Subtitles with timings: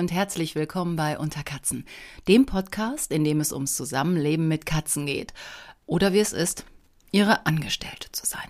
[0.00, 1.84] Und herzlich willkommen bei Unter Katzen,
[2.26, 5.34] dem Podcast, in dem es ums Zusammenleben mit Katzen geht.
[5.84, 6.64] Oder wie es ist,
[7.10, 8.48] ihre Angestellte zu sein.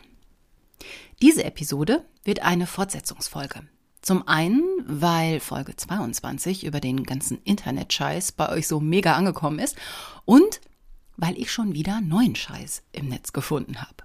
[1.21, 3.65] Diese Episode wird eine Fortsetzungsfolge.
[4.01, 9.75] Zum einen, weil Folge 22 über den ganzen Internet-Scheiß bei euch so mega angekommen ist
[10.25, 10.61] und
[11.17, 14.05] weil ich schon wieder neuen Scheiß im Netz gefunden habe.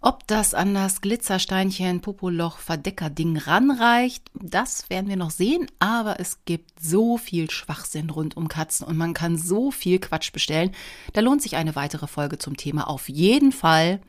[0.00, 6.38] Ob das an das Glitzersteinchen Popoloch Verdecker-Ding ranreicht, das werden wir noch sehen, aber es
[6.44, 10.70] gibt so viel Schwachsinn rund um Katzen und man kann so viel Quatsch bestellen.
[11.14, 14.00] Da lohnt sich eine weitere Folge zum Thema auf jeden Fall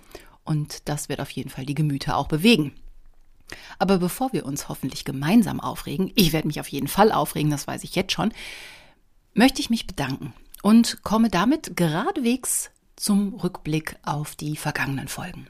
[0.44, 2.72] und das wird auf jeden Fall die Gemüter auch bewegen.
[3.80, 7.66] Aber bevor wir uns hoffentlich gemeinsam aufregen, ich werde mich auf jeden Fall aufregen, das
[7.66, 8.32] weiß ich jetzt schon,
[9.34, 15.48] möchte ich mich bedanken und komme damit geradewegs zum Rückblick auf die vergangenen Folgen.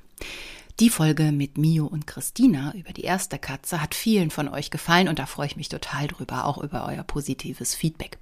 [0.80, 5.10] Die Folge mit Mio und Christina über die erste Katze hat vielen von euch gefallen
[5.10, 8.18] und da freue ich mich total drüber, auch über euer positives Feedback.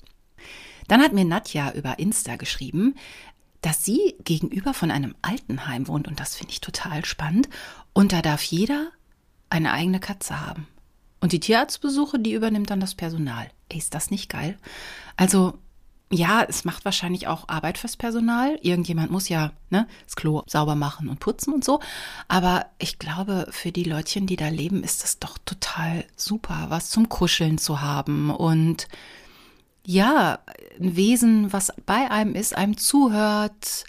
[0.87, 2.95] Dann hat mir Nadja über Insta geschrieben,
[3.61, 7.47] dass sie gegenüber von einem Altenheim wohnt und das finde ich total spannend
[7.93, 8.89] und da darf jeder
[9.49, 10.67] eine eigene Katze haben.
[11.19, 13.49] Und die Tierarztbesuche, die übernimmt dann das Personal.
[13.69, 14.57] Ey, ist das nicht geil?
[15.15, 15.57] Also
[16.09, 18.57] ja, es macht wahrscheinlich auch Arbeit fürs Personal.
[18.61, 21.81] Irgendjemand muss ja ne, das Klo sauber machen und putzen und so.
[22.29, 26.89] Aber ich glaube, für die Leutchen, die da leben, ist es doch total super, was
[26.89, 28.87] zum Kuscheln zu haben und
[29.85, 30.39] ja,
[30.79, 33.85] ein Wesen, was bei einem ist, einem zuhört.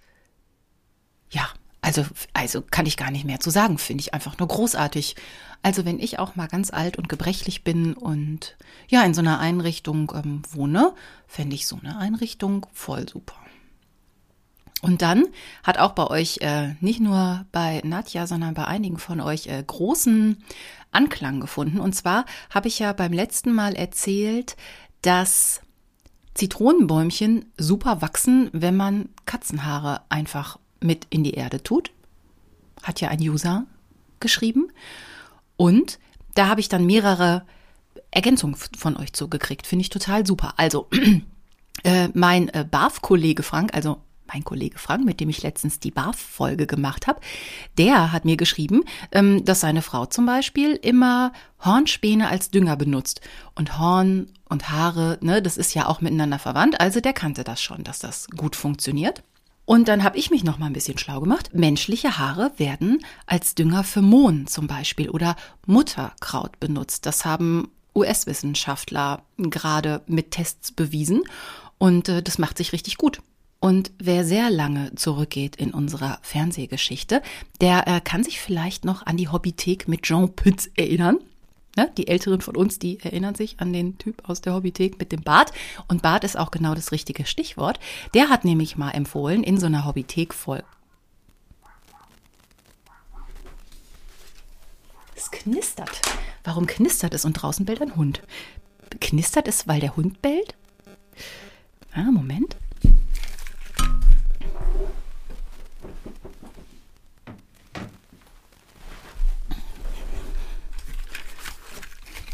[1.30, 1.48] Ja,
[1.88, 5.16] also, also kann ich gar nicht mehr zu sagen, finde ich einfach nur großartig.
[5.62, 8.58] Also wenn ich auch mal ganz alt und gebrechlich bin und
[8.88, 10.92] ja in so einer Einrichtung ähm, wohne,
[11.26, 13.36] fände ich so eine Einrichtung voll super.
[14.82, 15.24] Und dann
[15.64, 19.64] hat auch bei euch, äh, nicht nur bei Nadja, sondern bei einigen von euch äh,
[19.66, 20.44] großen
[20.92, 21.80] Anklang gefunden.
[21.80, 24.56] Und zwar habe ich ja beim letzten Mal erzählt,
[25.00, 25.62] dass
[26.34, 31.90] Zitronenbäumchen super wachsen, wenn man Katzenhaare einfach mit in die Erde tut.
[32.82, 33.66] Hat ja ein User
[34.20, 34.68] geschrieben.
[35.56, 35.98] Und
[36.34, 37.44] da habe ich dann mehrere
[38.10, 39.66] Ergänzungen von euch zugekriegt.
[39.66, 40.54] Finde ich total super.
[40.56, 40.88] Also,
[41.82, 46.66] äh, mein äh, BAF-Kollege Frank, also mein Kollege Frank, mit dem ich letztens die BAF-Folge
[46.66, 47.20] gemacht habe,
[47.78, 51.32] der hat mir geschrieben, ähm, dass seine Frau zum Beispiel immer
[51.64, 53.20] Hornspäne als Dünger benutzt.
[53.54, 56.80] Und Horn und Haare, ne, das ist ja auch miteinander verwandt.
[56.80, 59.22] Also der kannte das schon, dass das gut funktioniert.
[59.68, 61.50] Und dann habe ich mich noch mal ein bisschen schlau gemacht.
[61.52, 65.36] Menschliche Haare werden als Dünger für Mohn zum Beispiel oder
[65.66, 67.04] Mutterkraut benutzt.
[67.04, 71.22] Das haben US-Wissenschaftler gerade mit Tests bewiesen
[71.76, 73.20] und äh, das macht sich richtig gut.
[73.60, 77.20] Und wer sehr lange zurückgeht in unserer Fernsehgeschichte,
[77.60, 81.18] der äh, kann sich vielleicht noch an die Hobbythek mit Jean Pütz erinnern.
[81.78, 81.92] Ne?
[81.96, 85.22] Die Älteren von uns, die erinnern sich an den Typ aus der Hobbythek mit dem
[85.22, 85.52] Bart.
[85.86, 87.78] Und Bart ist auch genau das richtige Stichwort.
[88.14, 90.64] Der hat nämlich mal empfohlen, in so einer Hobbythek voll.
[95.14, 96.00] Es knistert.
[96.42, 98.24] Warum knistert es und draußen bellt ein Hund?
[99.00, 100.56] Knistert es, weil der Hund bellt?
[101.92, 102.56] Ah, Moment.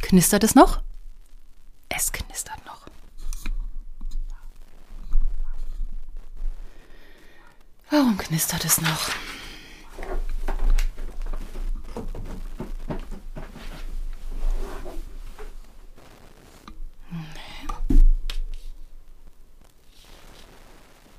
[0.04, 0.82] Knistert es noch?
[1.88, 2.87] Es knistert noch.
[7.88, 9.09] Warum knistert es noch?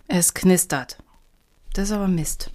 [0.07, 0.97] Es knistert.
[1.74, 2.51] Das ist aber Mist.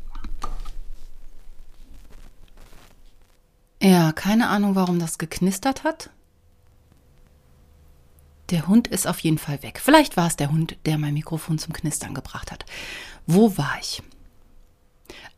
[3.83, 6.11] Ja, keine Ahnung, warum das geknistert hat.
[8.51, 9.81] Der Hund ist auf jeden Fall weg.
[9.83, 12.65] Vielleicht war es der Hund, der mein Mikrofon zum Knistern gebracht hat.
[13.27, 14.03] Wo war ich?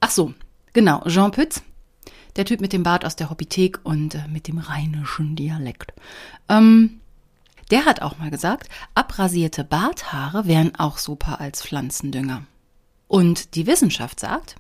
[0.01, 0.33] Ach so,
[0.73, 1.63] genau, Jean Pütz,
[2.37, 5.93] der Typ mit dem Bart aus der Hobbythek und äh, mit dem rheinischen Dialekt.
[6.49, 7.01] Ähm,
[7.71, 12.47] der hat auch mal gesagt, abrasierte Barthaare wären auch super als Pflanzendünger.
[13.09, 14.57] Und die Wissenschaft sagt,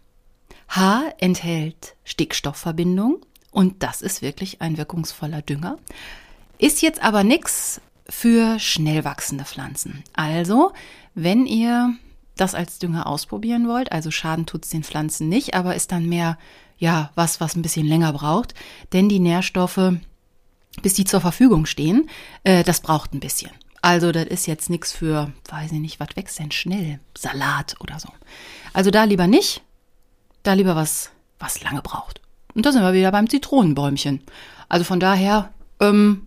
[0.68, 5.78] Haar enthält Stickstoffverbindung und das ist wirklich ein wirkungsvoller Dünger.
[6.58, 10.02] Ist jetzt aber nichts für schnell wachsende Pflanzen.
[10.12, 10.72] Also,
[11.14, 11.94] wenn ihr
[12.36, 16.08] das als Dünger ausprobieren wollt, also Schaden tut es den Pflanzen nicht, aber ist dann
[16.08, 16.38] mehr,
[16.78, 18.54] ja, was, was ein bisschen länger braucht,
[18.92, 19.92] denn die Nährstoffe,
[20.82, 22.08] bis die zur Verfügung stehen,
[22.44, 23.50] äh, das braucht ein bisschen.
[23.82, 27.00] Also, das ist jetzt nichts für, weiß ich nicht, was wächst denn schnell?
[27.16, 28.08] Salat oder so.
[28.72, 29.62] Also da lieber nicht,
[30.42, 32.20] da lieber was, was lange braucht.
[32.54, 34.22] Und da sind wir wieder beim Zitronenbäumchen.
[34.68, 36.26] Also von daher, ähm,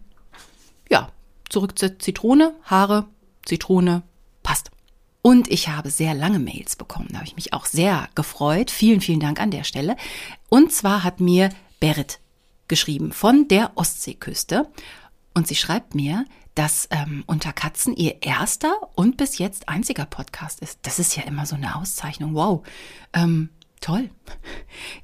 [1.50, 3.06] zurück zur Zitrone, Haare,
[3.46, 4.04] Zitrone,
[4.44, 4.72] passt.
[5.22, 7.08] Und ich habe sehr lange Mails bekommen.
[7.10, 8.70] Da habe ich mich auch sehr gefreut.
[8.70, 9.96] Vielen, vielen Dank an der Stelle.
[10.50, 11.50] Und zwar hat mir
[11.80, 12.20] Berit
[12.68, 14.70] geschrieben von der Ostseeküste.
[15.34, 20.62] Und sie schreibt mir, dass ähm, Unter Katzen ihr erster und bis jetzt einziger Podcast
[20.62, 20.80] ist.
[20.84, 22.36] Das ist ja immer so eine Auszeichnung.
[22.36, 22.66] Wow.
[23.14, 23.50] Ähm,
[23.82, 24.10] toll.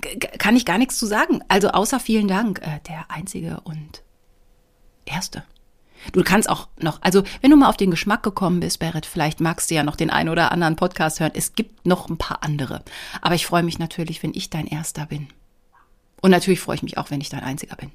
[0.01, 1.41] G kann ich gar nichts zu sagen.
[1.47, 2.61] Also außer vielen Dank.
[2.61, 4.03] Äh, der einzige und
[5.05, 5.43] erste.
[6.11, 9.39] Du kannst auch noch, also wenn du mal auf den Geschmack gekommen bist, Berit, vielleicht
[9.39, 11.31] magst du ja noch den einen oder anderen Podcast hören.
[11.33, 12.83] Es gibt noch ein paar andere.
[13.21, 15.27] Aber ich freue mich natürlich, wenn ich dein erster bin.
[16.21, 17.91] Und natürlich freue ich mich auch, wenn ich dein einziger bin.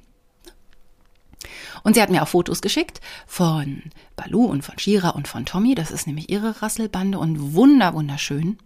[1.83, 3.83] Und sie hat mir auch Fotos geschickt von
[4.15, 5.75] Balu und von Shira und von Tommy.
[5.75, 8.57] Das ist nämlich ihre Rasselbande und wunder, wunderschön.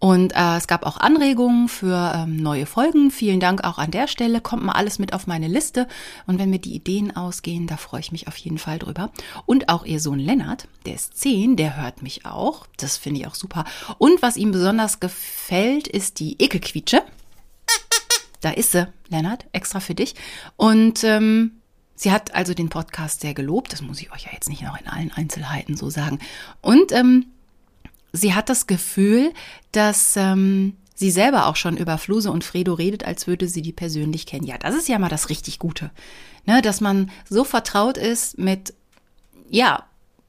[0.00, 3.10] Und äh, es gab auch Anregungen für ähm, neue Folgen.
[3.10, 4.40] Vielen Dank auch an der Stelle.
[4.40, 5.86] Kommt mal alles mit auf meine Liste.
[6.26, 9.10] Und wenn mir die Ideen ausgehen, da freue ich mich auf jeden Fall drüber.
[9.44, 12.66] Und auch ihr Sohn Lennart, der ist zehn, der hört mich auch.
[12.78, 13.66] Das finde ich auch super.
[13.98, 17.02] Und was ihm besonders gefällt, ist die Ekelquietsche.
[18.40, 20.14] Da ist sie, Lennart, extra für dich.
[20.56, 21.60] Und ähm,
[21.94, 23.74] sie hat also den Podcast sehr gelobt.
[23.74, 26.20] Das muss ich euch ja jetzt nicht noch in allen Einzelheiten so sagen.
[26.62, 27.26] Und ähm,
[28.12, 29.32] sie hat das Gefühl,
[29.72, 33.72] dass ähm, sie selber auch schon über Fluse und Fredo redet, als würde sie die
[33.72, 34.46] persönlich kennen.
[34.46, 35.90] Ja, das ist ja mal das richtig Gute.
[36.46, 38.74] Ne, dass man so vertraut ist mit,
[39.50, 39.84] ja,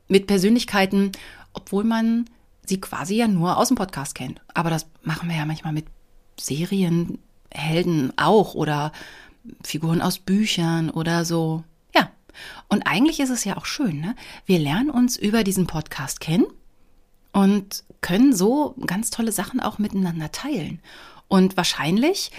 [0.07, 1.11] mit Persönlichkeiten,
[1.53, 2.25] obwohl man
[2.65, 4.41] sie quasi ja nur aus dem Podcast kennt.
[4.53, 5.85] Aber das machen wir ja manchmal mit
[6.39, 8.91] Serienhelden auch oder
[9.63, 11.63] Figuren aus Büchern oder so.
[11.95, 12.09] Ja.
[12.67, 14.15] Und eigentlich ist es ja auch schön, ne?
[14.45, 16.45] Wir lernen uns über diesen Podcast kennen
[17.31, 20.79] und können so ganz tolle Sachen auch miteinander teilen.
[21.27, 22.31] Und wahrscheinlich,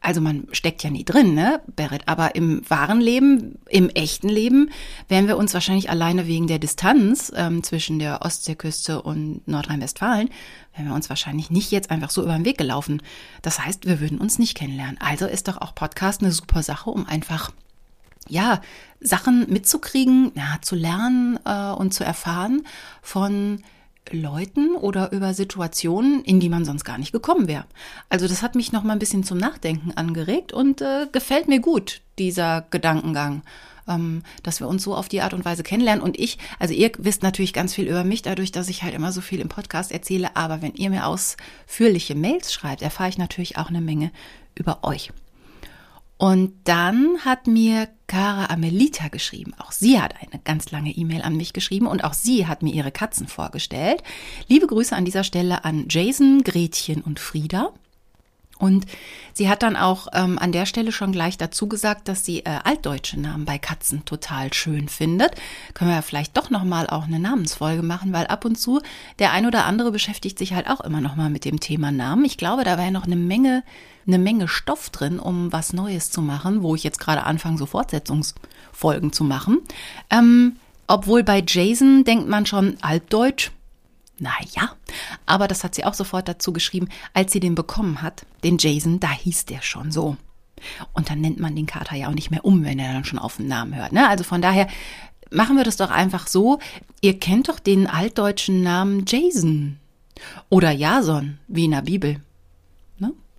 [0.00, 4.70] also man steckt ja nie drin, ne, Berit, aber im wahren Leben, im echten Leben,
[5.08, 10.28] wären wir uns wahrscheinlich alleine wegen der Distanz ähm, zwischen der Ostseeküste und Nordrhein-Westfalen,
[10.74, 13.00] wären wir uns wahrscheinlich nicht jetzt einfach so über den Weg gelaufen.
[13.42, 14.98] Das heißt, wir würden uns nicht kennenlernen.
[15.00, 17.52] Also ist doch auch Podcast eine super Sache, um einfach
[18.28, 18.60] ja,
[19.00, 22.66] Sachen mitzukriegen, ja, zu lernen äh, und zu erfahren
[23.00, 23.62] von
[24.12, 27.64] Leuten oder über Situationen, in die man sonst gar nicht gekommen wäre.
[28.08, 31.60] Also das hat mich noch mal ein bisschen zum Nachdenken angeregt und äh, gefällt mir
[31.60, 33.42] gut, dieser Gedankengang,
[33.88, 36.02] ähm, dass wir uns so auf die Art und Weise kennenlernen.
[36.02, 39.12] Und ich, also ihr wisst natürlich ganz viel über mich, dadurch, dass ich halt immer
[39.12, 43.58] so viel im Podcast erzähle, aber wenn ihr mir ausführliche Mails schreibt, erfahre ich natürlich
[43.58, 44.10] auch eine Menge
[44.54, 45.12] über euch.
[46.18, 49.52] Und dann hat mir Cara Amelita geschrieben.
[49.58, 52.72] Auch sie hat eine ganz lange E-Mail an mich geschrieben und auch sie hat mir
[52.72, 54.02] ihre Katzen vorgestellt.
[54.48, 57.72] Liebe Grüße an dieser Stelle an Jason, Gretchen und Frieda.
[58.58, 58.86] Und
[59.34, 62.58] sie hat dann auch ähm, an der Stelle schon gleich dazu gesagt, dass sie äh,
[62.64, 65.32] altdeutsche Namen bei Katzen total schön findet.
[65.74, 68.80] Können wir ja vielleicht doch nochmal auch eine Namensfolge machen, weil ab und zu
[69.18, 72.24] der ein oder andere beschäftigt sich halt auch immer nochmal mit dem Thema Namen.
[72.24, 73.62] Ich glaube, da wäre noch eine Menge
[74.06, 77.66] eine Menge Stoff drin, um was Neues zu machen, wo ich jetzt gerade anfange, so
[77.66, 79.60] Fortsetzungsfolgen zu machen.
[80.10, 80.56] Ähm,
[80.86, 83.50] obwohl bei Jason denkt man schon altdeutsch.
[84.18, 84.72] Naja,
[85.26, 88.24] aber das hat sie auch sofort dazu geschrieben, als sie den bekommen hat.
[88.44, 90.16] Den Jason, da hieß der schon so.
[90.94, 93.18] Und dann nennt man den Kater ja auch nicht mehr um, wenn er dann schon
[93.18, 93.92] auf den Namen hört.
[93.92, 94.08] Ne?
[94.08, 94.68] Also von daher
[95.30, 96.60] machen wir das doch einfach so.
[97.02, 99.78] Ihr kennt doch den altdeutschen Namen Jason.
[100.48, 102.20] Oder Jason, wie in der Bibel.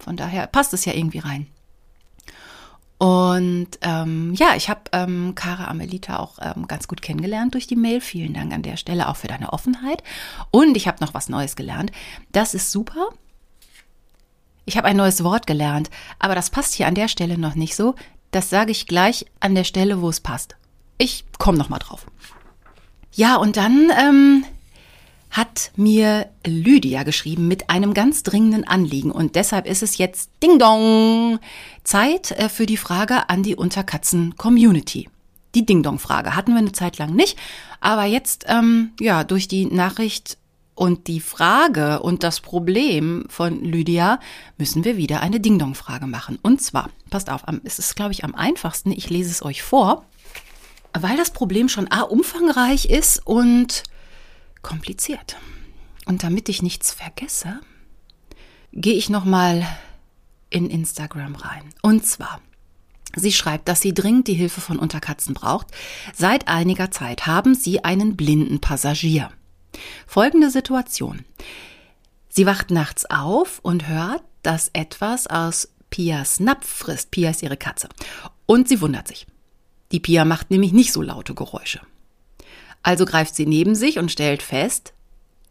[0.08, 1.48] Von daher passt es ja irgendwie rein.
[2.98, 7.76] Und ähm, ja, ich habe ähm, Cara Amelita auch ähm, ganz gut kennengelernt durch die
[7.76, 8.00] Mail.
[8.00, 10.02] Vielen Dank an der Stelle auch für deine Offenheit.
[10.50, 11.92] Und ich habe noch was Neues gelernt.
[12.32, 13.10] Das ist super.
[14.64, 17.76] Ich habe ein neues Wort gelernt, aber das passt hier an der Stelle noch nicht
[17.76, 17.96] so.
[18.32, 20.56] Das sage ich gleich an der Stelle, wo es passt.
[20.98, 22.06] Ich komme noch mal drauf.
[23.12, 24.46] Ja, und dann ähm,
[25.29, 30.60] hat mir Lydia geschrieben mit einem ganz dringenden Anliegen und deshalb ist es jetzt Ding
[30.60, 31.39] Dong
[31.84, 35.10] Zeit äh, für die Frage an die Unterkatzen Community.
[35.55, 37.38] Die Ding Dong Frage hatten wir eine Zeit lang nicht,
[37.81, 40.38] aber jetzt ähm, ja durch die Nachricht
[40.75, 44.19] und die Frage und das Problem von Lydia
[44.57, 46.38] müssen wir wieder eine Ding Dong Frage machen.
[46.43, 48.91] Und zwar, passt auf, es ist glaube ich am einfachsten.
[48.91, 50.05] Ich lese es euch vor,
[50.93, 53.84] weil das Problem schon a umfangreich ist und
[54.62, 55.38] kompliziert.
[56.06, 57.60] Und damit ich nichts vergesse,
[58.72, 59.66] gehe ich nochmal
[60.50, 61.64] in Instagram rein.
[61.82, 62.42] Und zwar,
[63.16, 65.68] sie schreibt, dass sie dringend die Hilfe von Unterkatzen braucht.
[66.14, 69.32] Seit einiger Zeit haben sie einen blinden Passagier.
[70.06, 71.26] Folgende Situation.
[72.30, 77.12] Sie wacht nachts auf und hört, dass etwas aus Pias Napf frisst.
[77.12, 77.90] Pia ist ihre Katze.
[78.46, 79.28] Und sie wundert sich.
[79.92, 81.82] Die Pia macht nämlich nicht so laute Geräusche.
[82.84, 84.93] Also greift sie neben sich und stellt fest,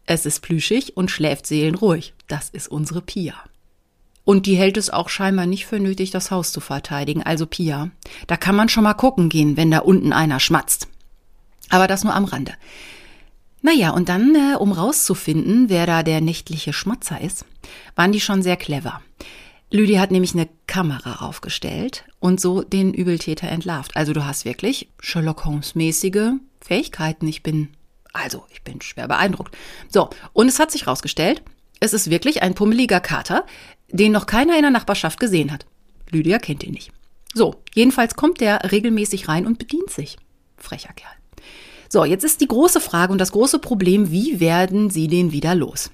[0.05, 2.13] es ist plüschig und schläft seelenruhig.
[2.27, 3.35] Das ist unsere Pia.
[4.23, 7.23] Und die hält es auch scheinbar nicht für nötig, das Haus zu verteidigen.
[7.23, 7.91] Also Pia,
[8.25, 10.87] da kann man schon mal gucken gehen, wenn da unten einer schmatzt.
[11.69, 12.53] Aber das nur am Rande.
[13.61, 17.45] Naja, und dann, äh, um rauszufinden, wer da der nächtliche Schmatzer ist,
[17.95, 19.01] waren die schon sehr clever.
[19.71, 23.97] Lydia hat nämlich eine Kamera aufgestellt und so den Übeltäter entlarvt.
[23.97, 26.33] Also du hast wirklich Sherlock Holmes mäßige
[26.67, 27.27] Fähigkeiten.
[27.27, 27.69] Ich bin,
[28.13, 29.55] also ich bin schwer beeindruckt.
[29.89, 31.41] So, und es hat sich rausgestellt,
[31.79, 33.45] es ist wirklich ein pummeliger Kater,
[33.89, 35.65] den noch keiner in der Nachbarschaft gesehen hat.
[36.09, 36.91] Lydia kennt ihn nicht.
[37.33, 40.17] So, jedenfalls kommt der regelmäßig rein und bedient sich.
[40.57, 41.11] Frecher Kerl.
[41.89, 45.55] So, jetzt ist die große Frage und das große Problem, wie werden Sie den wieder
[45.55, 45.91] los?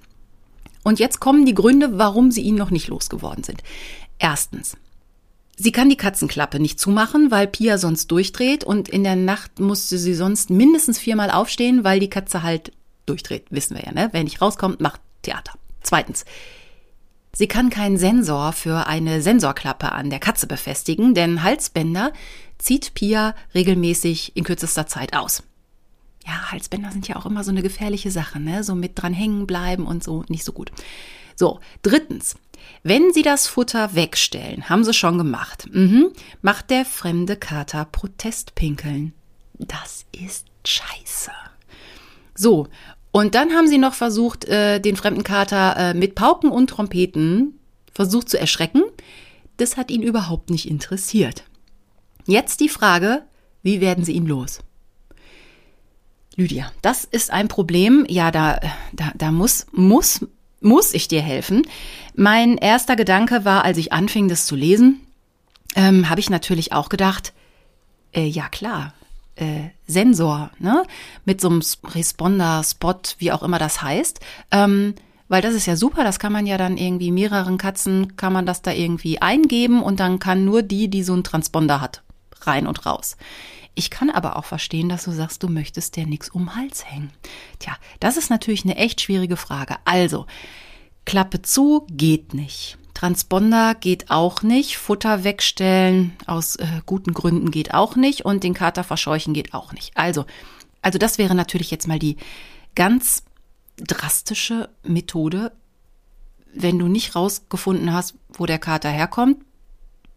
[0.83, 3.61] Und jetzt kommen die Gründe, warum Sie ihn noch nicht losgeworden sind.
[4.19, 4.77] Erstens,
[5.55, 9.97] Sie kann die Katzenklappe nicht zumachen, weil Pia sonst durchdreht und in der Nacht musste
[9.97, 12.71] sie sonst mindestens viermal aufstehen, weil die Katze halt
[13.05, 13.45] durchdreht.
[13.51, 14.09] Wissen wir ja, ne?
[14.11, 15.53] Wenn nicht rauskommt, macht Theater.
[15.81, 16.25] Zweitens,
[17.33, 22.13] sie kann keinen Sensor für eine Sensorklappe an der Katze befestigen, denn Halsbänder
[22.57, 25.43] zieht Pia regelmäßig in kürzester Zeit aus
[26.25, 28.63] ja, Halsbänder sind ja auch immer so eine gefährliche Sache, ne?
[28.63, 30.71] So mit dran hängen bleiben und so, nicht so gut.
[31.35, 32.35] So, drittens.
[32.83, 39.13] Wenn Sie das Futter wegstellen, haben Sie schon gemacht, mhm, macht der fremde Kater Protestpinkeln.
[39.53, 41.31] Das ist scheiße.
[42.35, 42.67] So,
[43.11, 47.59] und dann haben Sie noch versucht, äh, den fremden Kater äh, mit Pauken und Trompeten
[47.93, 48.83] versucht zu erschrecken.
[49.57, 51.43] Das hat ihn überhaupt nicht interessiert.
[52.25, 53.23] Jetzt die Frage,
[53.61, 54.59] wie werden Sie ihn los?
[56.35, 58.05] Lydia, das ist ein Problem.
[58.09, 58.59] Ja, da,
[58.93, 60.25] da, da muss, muss,
[60.63, 61.67] muss ich dir helfen.
[62.15, 65.01] Mein erster Gedanke war, als ich anfing, das zu lesen,
[65.75, 67.33] ähm, habe ich natürlich auch gedacht,
[68.11, 68.93] äh, ja klar,
[69.35, 70.83] äh, Sensor, ne?
[71.25, 74.19] Mit so einem Responder, Spot, wie auch immer das heißt.
[74.51, 74.93] Ähm,
[75.27, 78.45] weil das ist ja super, das kann man ja dann irgendwie mehreren Katzen, kann man
[78.45, 82.03] das da irgendwie eingeben und dann kann nur die, die so einen Transponder hat,
[82.41, 83.17] rein und raus.
[83.75, 86.85] Ich kann aber auch verstehen, dass du sagst, du möchtest dir nichts um den Hals
[86.85, 87.11] hängen.
[87.59, 89.77] Tja, das ist natürlich eine echt schwierige Frage.
[89.85, 90.27] Also,
[91.05, 92.77] Klappe zu geht nicht.
[92.93, 94.77] Transponder geht auch nicht.
[94.77, 98.25] Futter wegstellen aus äh, guten Gründen geht auch nicht.
[98.25, 99.97] Und den Kater verscheuchen geht auch nicht.
[99.97, 100.25] Also,
[100.81, 102.17] also das wäre natürlich jetzt mal die
[102.75, 103.23] ganz
[103.77, 105.51] drastische Methode.
[106.53, 109.43] Wenn du nicht rausgefunden hast, wo der Kater herkommt,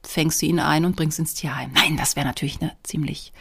[0.07, 1.71] fängst du ihn ein und bringst ins Tierheim.
[1.75, 3.33] Nein, das wäre natürlich eine ziemlich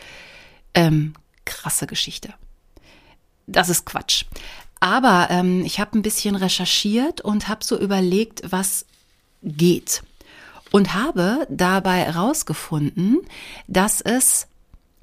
[0.74, 1.14] ähm,
[1.46, 2.34] krasse Geschichte.
[3.48, 4.26] Das ist Quatsch.
[4.80, 8.86] Aber ähm, ich habe ein bisschen recherchiert und habe so überlegt, was
[9.42, 10.04] geht.
[10.72, 13.22] Und habe dabei herausgefunden,
[13.68, 14.48] dass es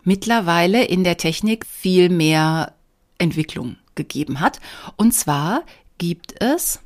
[0.04, 2.74] mittlerweile in der Technik viel mehr
[3.18, 4.60] Entwicklung gegeben hat.
[4.96, 5.62] Und zwar
[5.98, 6.80] gibt es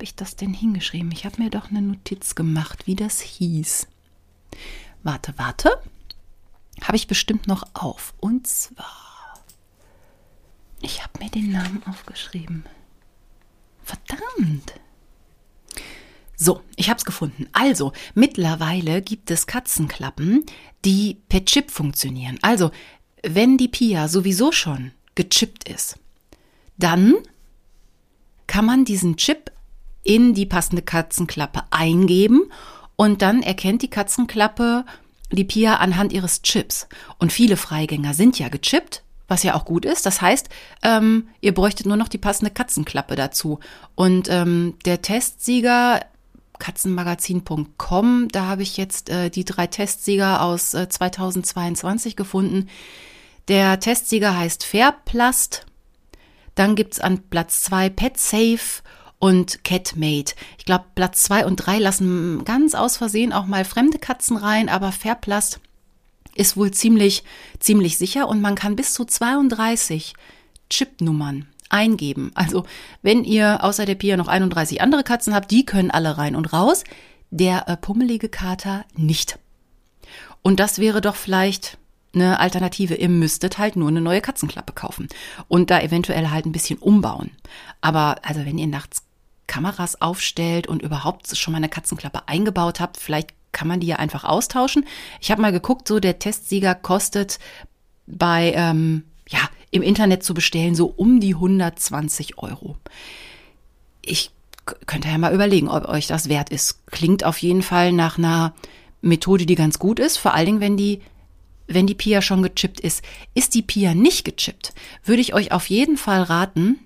[0.00, 1.12] habe ich das denn hingeschrieben?
[1.12, 3.86] Ich habe mir doch eine Notiz gemacht, wie das hieß.
[5.02, 5.78] Warte, warte.
[6.80, 8.14] Habe ich bestimmt noch auf.
[8.18, 9.44] Und zwar,
[10.80, 12.64] ich habe mir den Namen aufgeschrieben.
[13.84, 14.72] Verdammt.
[16.34, 17.50] So, ich habe es gefunden.
[17.52, 20.46] Also, mittlerweile gibt es Katzenklappen,
[20.86, 22.38] die per Chip funktionieren.
[22.40, 22.70] Also,
[23.22, 25.98] wenn die Pia sowieso schon gechippt ist,
[26.78, 27.16] dann
[28.46, 29.52] kann man diesen Chip
[30.10, 32.50] in die passende Katzenklappe eingeben
[32.96, 34.84] und dann erkennt die Katzenklappe
[35.30, 36.88] die Pia anhand ihres Chips.
[37.18, 40.04] Und viele Freigänger sind ja gechippt, was ja auch gut ist.
[40.06, 40.48] Das heißt,
[40.82, 43.60] ähm, ihr bräuchtet nur noch die passende Katzenklappe dazu.
[43.94, 46.00] Und ähm, der Testsieger
[46.58, 52.68] katzenmagazin.com, da habe ich jetzt äh, die drei Testsieger aus äh, 2022 gefunden.
[53.46, 55.66] Der Testsieger heißt Fairplast.
[56.56, 58.82] Dann gibt's an Platz zwei PetSafe
[59.20, 60.34] und Catmate.
[60.58, 64.68] Ich glaube, Platz zwei und drei lassen ganz aus Versehen auch mal fremde Katzen rein,
[64.68, 65.60] aber Fairplast
[66.34, 67.22] ist wohl ziemlich,
[67.60, 70.14] ziemlich sicher und man kann bis zu 32
[70.70, 72.32] Chipnummern eingeben.
[72.34, 72.64] Also,
[73.02, 76.52] wenn ihr außer der Pia noch 31 andere Katzen habt, die können alle rein und
[76.52, 76.82] raus.
[77.30, 79.38] Der äh, pummelige Kater nicht.
[80.42, 81.78] Und das wäre doch vielleicht
[82.14, 82.94] eine Alternative.
[82.94, 85.08] Ihr müsstet halt nur eine neue Katzenklappe kaufen
[85.46, 87.30] und da eventuell halt ein bisschen umbauen.
[87.80, 89.04] Aber also wenn ihr nachts
[89.50, 93.96] Kameras aufstellt und überhaupt schon mal eine Katzenklappe eingebaut habt, vielleicht kann man die ja
[93.96, 94.86] einfach austauschen.
[95.20, 97.40] Ich habe mal geguckt, so der Testsieger kostet
[98.06, 99.40] bei, ähm, ja,
[99.72, 102.76] im Internet zu bestellen so um die 120 Euro.
[104.02, 104.30] Ich
[104.86, 106.86] könnte ja mal überlegen, ob euch das wert ist.
[106.86, 108.54] Klingt auf jeden Fall nach einer
[109.00, 111.00] Methode, die ganz gut ist, vor allen Dingen, wenn die
[111.66, 113.02] wenn die Pia schon gechippt ist.
[113.34, 116.78] Ist die Pia nicht gechippt, würde ich euch auf jeden Fall raten,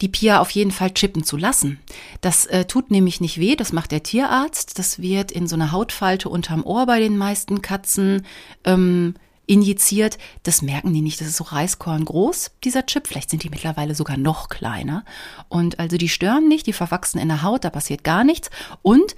[0.00, 1.78] die Pia auf jeden Fall chippen zu lassen.
[2.20, 4.78] Das äh, tut nämlich nicht weh, das macht der Tierarzt.
[4.78, 8.26] Das wird in so einer Hautfalte unterm Ohr bei den meisten Katzen
[8.64, 9.14] ähm,
[9.46, 10.18] injiziert.
[10.44, 11.20] Das merken die nicht.
[11.20, 13.08] Das ist so Reiskorn groß, dieser Chip.
[13.08, 15.04] Vielleicht sind die mittlerweile sogar noch kleiner.
[15.48, 18.50] Und also die stören nicht, die verwachsen in der Haut, da passiert gar nichts.
[18.82, 19.16] Und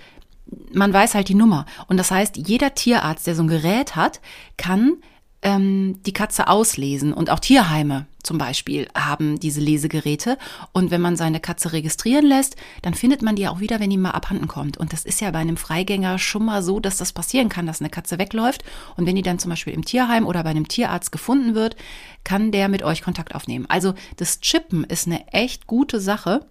[0.72, 1.66] man weiß halt die Nummer.
[1.86, 4.20] Und das heißt, jeder Tierarzt, der so ein Gerät hat,
[4.56, 4.96] kann
[5.42, 7.12] ähm, die Katze auslesen.
[7.12, 10.38] Und auch Tierheime zum Beispiel haben diese Lesegeräte.
[10.72, 13.98] Und wenn man seine Katze registrieren lässt, dann findet man die auch wieder, wenn die
[13.98, 14.78] mal abhanden kommt.
[14.78, 17.80] Und das ist ja bei einem Freigänger schon mal so, dass das passieren kann, dass
[17.80, 18.64] eine Katze wegläuft.
[18.96, 21.76] Und wenn die dann zum Beispiel im Tierheim oder bei einem Tierarzt gefunden wird,
[22.24, 23.66] kann der mit euch Kontakt aufnehmen.
[23.68, 26.46] Also das Chippen ist eine echt gute Sache,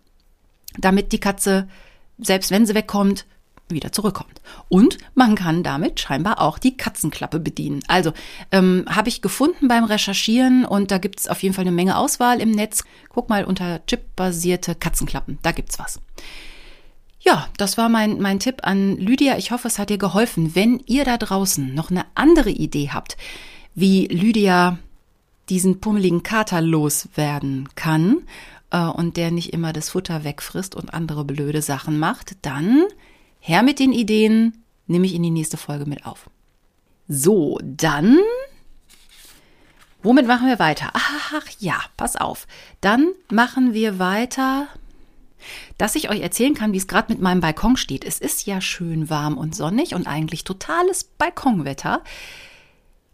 [0.78, 1.70] damit die Katze,
[2.18, 3.26] selbst wenn sie wegkommt,
[3.74, 4.42] wieder zurückkommt.
[4.70, 7.82] Und man kann damit scheinbar auch die Katzenklappe bedienen.
[7.88, 8.13] Also
[8.51, 11.98] ähm, habe ich gefunden beim Recherchieren und da gibt es auf jeden Fall eine Menge
[11.98, 12.84] Auswahl im Netz.
[13.10, 16.00] Guck mal unter chipbasierte Katzenklappen, da gibt's was.
[17.20, 19.38] Ja, das war mein, mein Tipp an Lydia.
[19.38, 20.56] Ich hoffe, es hat dir geholfen.
[20.56, 23.16] Wenn ihr da draußen noch eine andere Idee habt,
[23.75, 24.80] wie Lydia
[25.50, 28.24] diesen pummeligen Kater loswerden kann
[28.72, 32.86] äh, und der nicht immer das Futter wegfrisst und andere blöde Sachen macht, dann
[33.44, 36.30] Her mit den Ideen, nehme ich in die nächste Folge mit auf.
[37.08, 38.20] So, dann.
[40.04, 40.92] Womit machen wir weiter?
[40.94, 42.48] Ach ja, pass auf.
[42.82, 44.68] Dann machen wir weiter,
[45.80, 48.06] dass ich euch erzählen kann, wie es gerade mit meinem Balkon steht.
[48.06, 52.04] Es ist ja schön warm und sonnig und eigentlich totales Balkonwetter.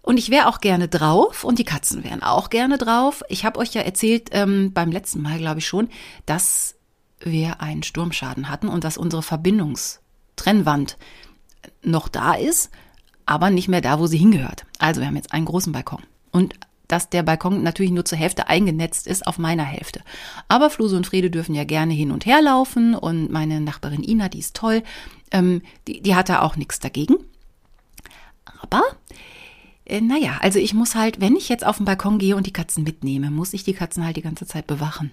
[0.02, 3.24] Und ich wäre auch gerne drauf und die Katzen wären auch gerne drauf.
[3.30, 5.90] Ich habe euch ja erzählt ähm, beim letzten Mal, glaube ich schon,
[6.26, 6.76] dass
[7.20, 10.02] wir einen Sturmschaden hatten und dass unsere Verbindungs
[10.38, 10.97] Trennwand
[11.82, 12.71] noch da ist,
[13.26, 14.65] aber nicht mehr da, wo sie hingehört.
[14.80, 16.02] Also wir haben jetzt einen großen Balkon.
[16.32, 16.56] Und
[16.88, 20.02] dass der Balkon natürlich nur zur Hälfte eingenetzt ist auf meiner Hälfte.
[20.47, 24.30] Aber Fluse und Friede dürfen ja gerne hin und her laufen und meine Nachbarin Ina,
[24.30, 24.84] die ist toll,
[25.32, 27.15] ähm, die, die hat da auch nichts dagegen.
[28.62, 28.84] Aber
[29.88, 32.54] äh, naja, also ich muss halt, wenn ich jetzt auf den Balkon gehe und die
[32.54, 35.12] Katzen mitnehme, muss ich die Katzen halt die ganze Zeit bewachen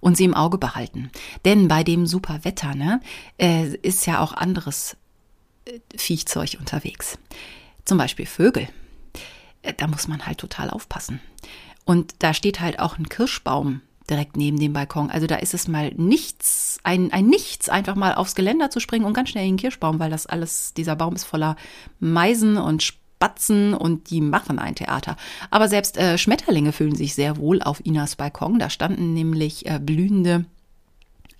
[0.00, 1.10] und sie im Auge behalten.
[1.44, 3.00] Denn bei dem super Wetter, ne,
[3.38, 4.96] äh, ist ja auch anderes
[5.64, 7.18] äh, Viechzeug unterwegs.
[7.84, 8.68] Zum Beispiel Vögel.
[9.76, 11.20] Da muss man halt total aufpassen.
[11.84, 15.10] Und da steht halt auch ein Kirschbaum direkt neben dem Balkon.
[15.10, 19.04] Also da ist es mal nichts, ein, ein Nichts, einfach mal aufs Geländer zu springen
[19.04, 21.56] und ganz schnell in den Kirschbaum, weil das alles, dieser Baum ist voller
[22.00, 22.82] Meisen und
[23.20, 25.16] Spatzen und die machen ein Theater.
[25.50, 28.58] Aber selbst äh, Schmetterlinge fühlen sich sehr wohl auf Inas Balkon.
[28.58, 30.46] Da standen nämlich äh, blühende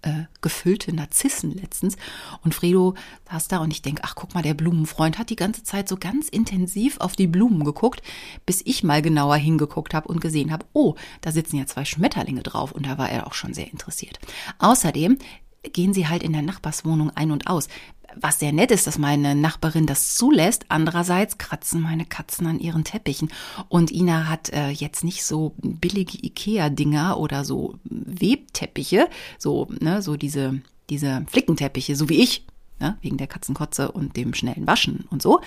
[0.02, 1.96] äh, gefüllte Narzissen letztens.
[2.44, 2.96] Und Fredo
[3.30, 5.96] saß da und ich denke, ach guck mal, der Blumenfreund hat die ganze Zeit so
[5.96, 8.02] ganz intensiv auf die Blumen geguckt,
[8.44, 12.42] bis ich mal genauer hingeguckt habe und gesehen habe, oh, da sitzen ja zwei Schmetterlinge
[12.42, 14.18] drauf und da war er auch schon sehr interessiert.
[14.58, 15.16] Außerdem
[15.62, 17.68] gehen sie halt in der Nachbarswohnung ein und aus
[18.16, 20.66] was sehr nett ist, dass meine Nachbarin das zulässt.
[20.68, 23.30] Andererseits kratzen meine Katzen an ihren Teppichen.
[23.68, 30.16] Und Ina hat äh, jetzt nicht so billige Ikea-Dinger oder so Webteppiche, so, ne, so
[30.16, 32.44] diese, diese Flickenteppiche, so wie ich,
[32.78, 35.40] ne, wegen der Katzenkotze und dem schnellen Waschen und so.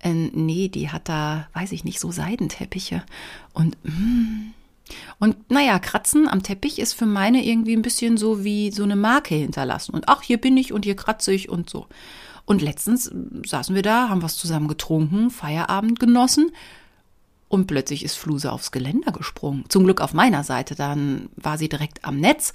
[0.00, 3.02] Äh, nee, die hat da, weiß ich nicht, so Seidenteppiche.
[3.52, 4.52] Und, mm,
[5.18, 8.96] und naja, Kratzen am Teppich ist für meine irgendwie ein bisschen so wie so eine
[8.96, 9.92] Marke hinterlassen.
[9.94, 11.86] Und ach, hier bin ich und hier kratze ich und so.
[12.44, 13.12] Und letztens
[13.46, 16.50] saßen wir da, haben was zusammen getrunken, Feierabend genossen.
[17.48, 19.64] Und plötzlich ist Fluse aufs Geländer gesprungen.
[19.68, 22.52] Zum Glück auf meiner Seite, dann war sie direkt am Netz.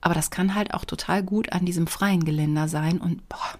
[0.00, 3.00] Aber das kann halt auch total gut an diesem freien Geländer sein.
[3.00, 3.58] Und boah,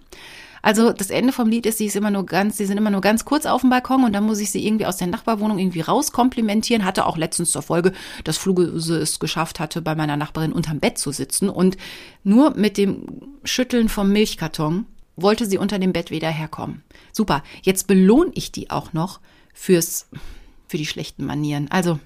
[0.65, 3.03] also das Ende vom Lied ist, sie ist immer nur ganz, sie sind immer nur
[3.03, 5.83] ganz kurz auf dem Balkon und dann muss ich sie irgendwie aus der Nachbarwohnung irgendwie
[5.83, 6.87] rauskomplimentieren.
[6.87, 7.93] Hatte auch letztens zur Folge,
[8.25, 11.77] dass Fluge es geschafft hatte, bei meiner Nachbarin unterm Bett zu sitzen und
[12.23, 13.05] nur mit dem
[13.45, 16.83] Schütteln vom Milchkarton wollte sie unter dem Bett wieder herkommen.
[17.13, 17.43] Super.
[17.61, 19.21] Jetzt belohne ich die auch noch
[19.53, 20.09] fürs,
[20.67, 21.71] für die schlechten Manieren.
[21.71, 22.01] Also,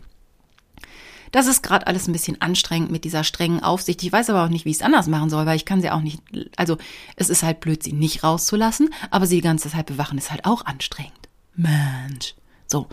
[1.32, 4.02] das ist gerade alles ein bisschen anstrengend mit dieser strengen Aufsicht.
[4.02, 5.90] Ich weiß aber auch nicht, wie ich es anders machen soll, weil ich kann sie
[5.90, 6.22] auch nicht,
[6.56, 6.78] also
[7.16, 10.44] es ist halt blöd, sie nicht rauszulassen, aber sie die ganze Zeit bewachen ist halt
[10.44, 11.28] auch anstrengend.
[11.54, 12.34] Mensch.
[12.66, 12.88] So.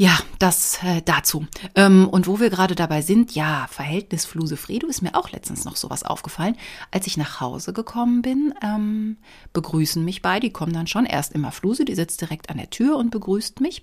[0.00, 1.46] Ja, das äh, dazu.
[1.74, 5.66] Ähm, und wo wir gerade dabei sind, ja, Verhältnis Fluse Fredo ist mir auch letztens
[5.66, 6.56] noch sowas aufgefallen.
[6.90, 9.18] Als ich nach Hause gekommen bin, ähm,
[9.52, 10.46] begrüßen mich beide.
[10.46, 13.60] Die kommen dann schon erst immer Fluse, die sitzt direkt an der Tür und begrüßt
[13.60, 13.82] mich.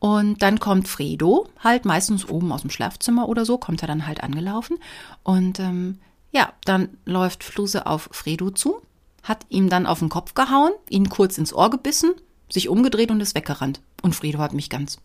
[0.00, 4.06] Und dann kommt Fredo, halt meistens oben aus dem Schlafzimmer oder so, kommt er dann
[4.06, 4.78] halt angelaufen.
[5.24, 5.98] Und ähm,
[6.30, 8.80] ja, dann läuft Fluse auf Fredo zu,
[9.22, 12.12] hat ihm dann auf den Kopf gehauen, ihn kurz ins Ohr gebissen,
[12.50, 13.80] sich umgedreht und ist weggerannt.
[14.02, 14.98] Und Fredo hat mich ganz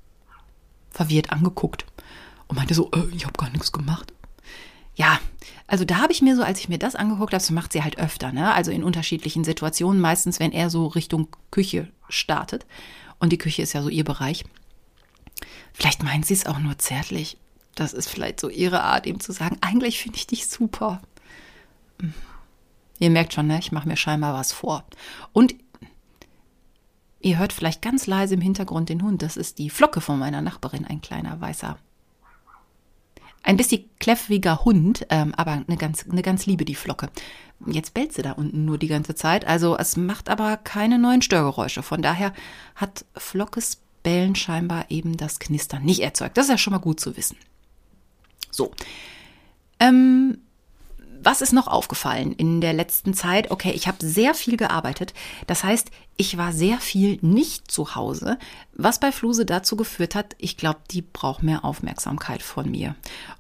[0.92, 1.86] verwirrt angeguckt
[2.48, 4.14] und meinte so, äh, ich habe gar nichts gemacht.
[4.96, 5.20] Ja,
[5.66, 7.84] also da habe ich mir so, als ich mir das angeguckt habe, das macht sie
[7.84, 8.54] halt öfter, ne?
[8.54, 12.68] Also in unterschiedlichen Situationen, meistens wenn er so Richtung Küche startet.
[13.20, 14.44] Und die Küche ist ja so ihr Bereich.
[15.74, 17.38] Vielleicht meint sie es auch nur zärtlich.
[17.76, 21.02] Das ist vielleicht so ihre Art, ihm zu sagen, eigentlich finde ich dich super.
[22.00, 22.14] Hm.
[23.00, 23.60] Ihr merkt schon, ne?
[23.60, 24.86] Ich mache mir scheinbar was vor.
[25.34, 25.56] Und
[27.20, 29.22] ihr hört vielleicht ganz leise im Hintergrund den Hund.
[29.22, 31.78] Das ist die Flocke von meiner Nachbarin, ein kleiner weißer
[33.44, 37.10] ein bisschen kläffriger Hund, ähm, aber eine ganz, eine ganz liebe, die Flocke.
[37.66, 39.46] Jetzt bellt sie da unten nur die ganze Zeit.
[39.46, 41.84] Also es macht aber keine neuen Störgeräusche.
[41.84, 42.34] Von daher
[42.76, 46.38] hat Flockes Bellen scheinbar eben das Knistern nicht erzeugt.
[46.38, 47.38] Das ist ja schon mal gut zu wissen.
[48.52, 48.72] So.
[49.80, 50.38] Ähm,
[51.24, 53.50] was ist noch aufgefallen in der letzten Zeit?
[53.50, 55.14] Okay, ich habe sehr viel gearbeitet.
[55.48, 58.38] Das heißt, ich war sehr viel nicht zu Hause,
[58.74, 62.96] was bei Fluse dazu geführt hat, ich glaube, die braucht mehr Aufmerksamkeit von mir.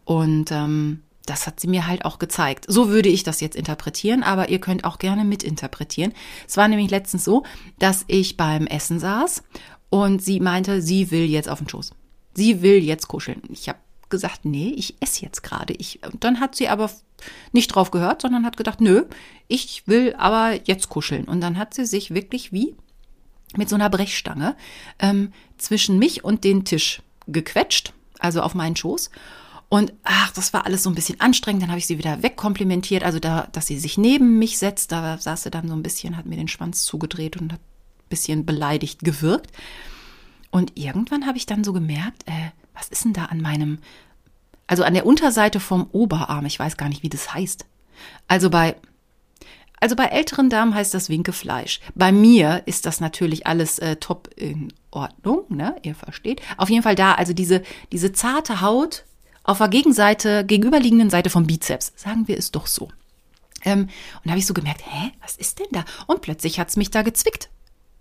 [0.06, 2.65] Und ähm, das hat sie mir halt auch gezeigt.
[2.67, 6.13] So würde ich das jetzt interpretieren, aber ihr könnt auch gerne mitinterpretieren.
[6.47, 7.43] Es war nämlich letztens so,
[7.80, 9.43] dass ich beim Essen saß
[9.93, 11.91] und sie meinte, sie will jetzt auf den Schoß.
[12.34, 13.43] Sie will jetzt kuscheln.
[13.49, 13.77] Ich habe
[14.10, 15.75] gesagt, nee, ich esse jetzt gerade.
[15.75, 16.89] Ich, dann hat sie aber
[17.51, 19.06] nicht drauf gehört, sondern hat gedacht, nö,
[19.47, 21.25] ich will aber jetzt kuscheln.
[21.25, 22.75] Und dann hat sie sich wirklich wie
[23.56, 24.56] mit so einer Brechstange
[24.97, 29.12] ähm, zwischen mich und den Tisch gequetscht, also auf meinen Schoß.
[29.69, 31.62] Und ach, das war alles so ein bisschen anstrengend.
[31.62, 34.91] Dann habe ich sie wieder wegkomplimentiert, also da, dass sie sich neben mich setzt.
[34.91, 37.62] Da saß sie dann so ein bisschen, hat mir den Schwanz zugedreht und hat
[38.13, 39.52] bisschen beleidigt gewirkt.
[40.52, 43.80] Und irgendwann habe ich dann so gemerkt, äh, was ist denn da an meinem,
[44.67, 47.65] also an der Unterseite vom Oberarm, ich weiß gar nicht, wie das heißt.
[48.28, 48.76] Also bei,
[49.80, 51.80] also bei älteren Damen heißt das Winkefleisch.
[51.95, 55.76] Bei mir ist das natürlich alles äh, top in Ordnung, ne?
[55.82, 56.41] Ihr versteht.
[56.58, 59.06] Auf jeden Fall da, also diese, diese zarte Haut
[59.43, 61.93] auf der Gegenseite, gegenüberliegenden Seite vom Bizeps.
[61.95, 62.89] Sagen wir es doch so.
[63.65, 65.84] Ähm, und da habe ich so gemerkt, hä, was ist denn da?
[66.06, 67.49] Und plötzlich hat es mich da gezwickt.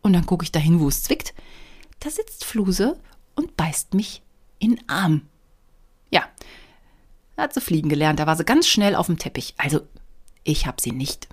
[0.03, 1.33] Und dann gucke ich dahin, wo es zwickt.
[2.01, 2.99] Da sitzt Fluse
[3.35, 4.23] und beißt mich
[4.59, 5.23] in Arm.
[6.11, 6.25] Ja,
[7.37, 8.19] da hat sie fliegen gelernt.
[8.19, 9.55] Da war sie ganz schnell auf dem Teppich.
[9.57, 9.81] Also,
[10.45, 11.29] ich habe sie nicht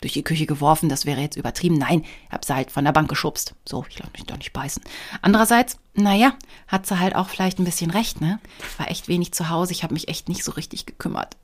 [0.00, 1.76] durch die Küche geworfen, das wäre jetzt übertrieben.
[1.76, 3.54] Nein, ich habe sie halt von der Bank geschubst.
[3.66, 4.82] So, ich glaube mich doch nicht beißen.
[5.22, 6.34] Andererseits, naja,
[6.68, 8.38] hat sie halt auch vielleicht ein bisschen recht, ne?
[8.76, 11.36] War echt wenig zu Hause, ich habe mich echt nicht so richtig gekümmert.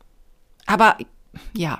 [0.66, 0.98] Aber
[1.52, 1.78] ja,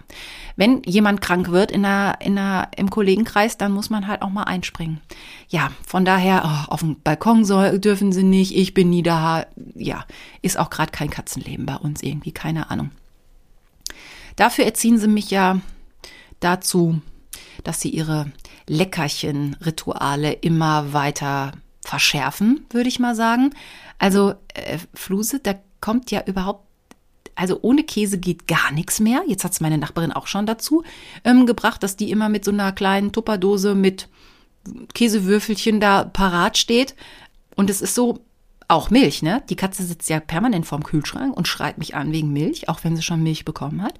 [0.56, 4.30] wenn jemand krank wird in der, in der, im Kollegenkreis, dann muss man halt auch
[4.30, 5.00] mal einspringen.
[5.48, 9.46] Ja, von daher, oh, auf dem Balkon soll, dürfen sie nicht, ich bin nie da.
[9.74, 10.04] Ja,
[10.42, 12.90] ist auch gerade kein Katzenleben bei uns irgendwie, keine Ahnung.
[14.36, 15.60] Dafür erziehen sie mich ja
[16.38, 17.00] dazu,
[17.64, 18.30] dass sie ihre
[18.68, 21.52] Leckerchen-Rituale immer weiter
[21.84, 23.50] verschärfen, würde ich mal sagen.
[23.98, 26.69] Also äh, Fluse, da kommt ja überhaupt
[27.34, 29.22] also ohne Käse geht gar nichts mehr.
[29.26, 30.82] Jetzt hat es meine Nachbarin auch schon dazu
[31.24, 34.08] ähm, gebracht, dass die immer mit so einer kleinen Tupperdose mit
[34.94, 36.94] Käsewürfelchen da parat steht.
[37.56, 38.20] Und es ist so,
[38.70, 39.42] auch Milch, ne?
[39.50, 42.94] Die Katze sitzt ja permanent vorm Kühlschrank und schreit mich an wegen Milch, auch wenn
[42.94, 43.94] sie schon Milch bekommen hat.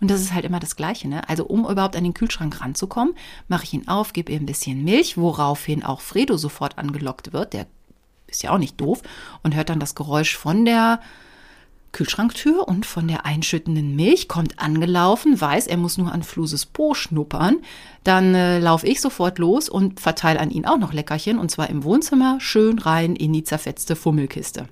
[0.00, 1.28] Und das ist halt immer das Gleiche, ne?
[1.28, 3.14] Also um überhaupt an den Kühlschrank ranzukommen,
[3.48, 7.52] mache ich ihn auf, gebe ihr ein bisschen Milch, woraufhin auch Fredo sofort angelockt wird.
[7.52, 7.66] Der
[8.28, 9.02] ist ja auch nicht doof
[9.42, 11.00] und hört dann das Geräusch von der
[11.92, 16.94] Kühlschranktür und von der einschüttenden Milch kommt angelaufen, weiß, er muss nur an Fluses Po
[16.94, 17.58] schnuppern.
[18.02, 21.70] Dann äh, laufe ich sofort los und verteile an ihn auch noch Leckerchen und zwar
[21.70, 24.66] im Wohnzimmer schön rein in die zerfetzte Fummelkiste.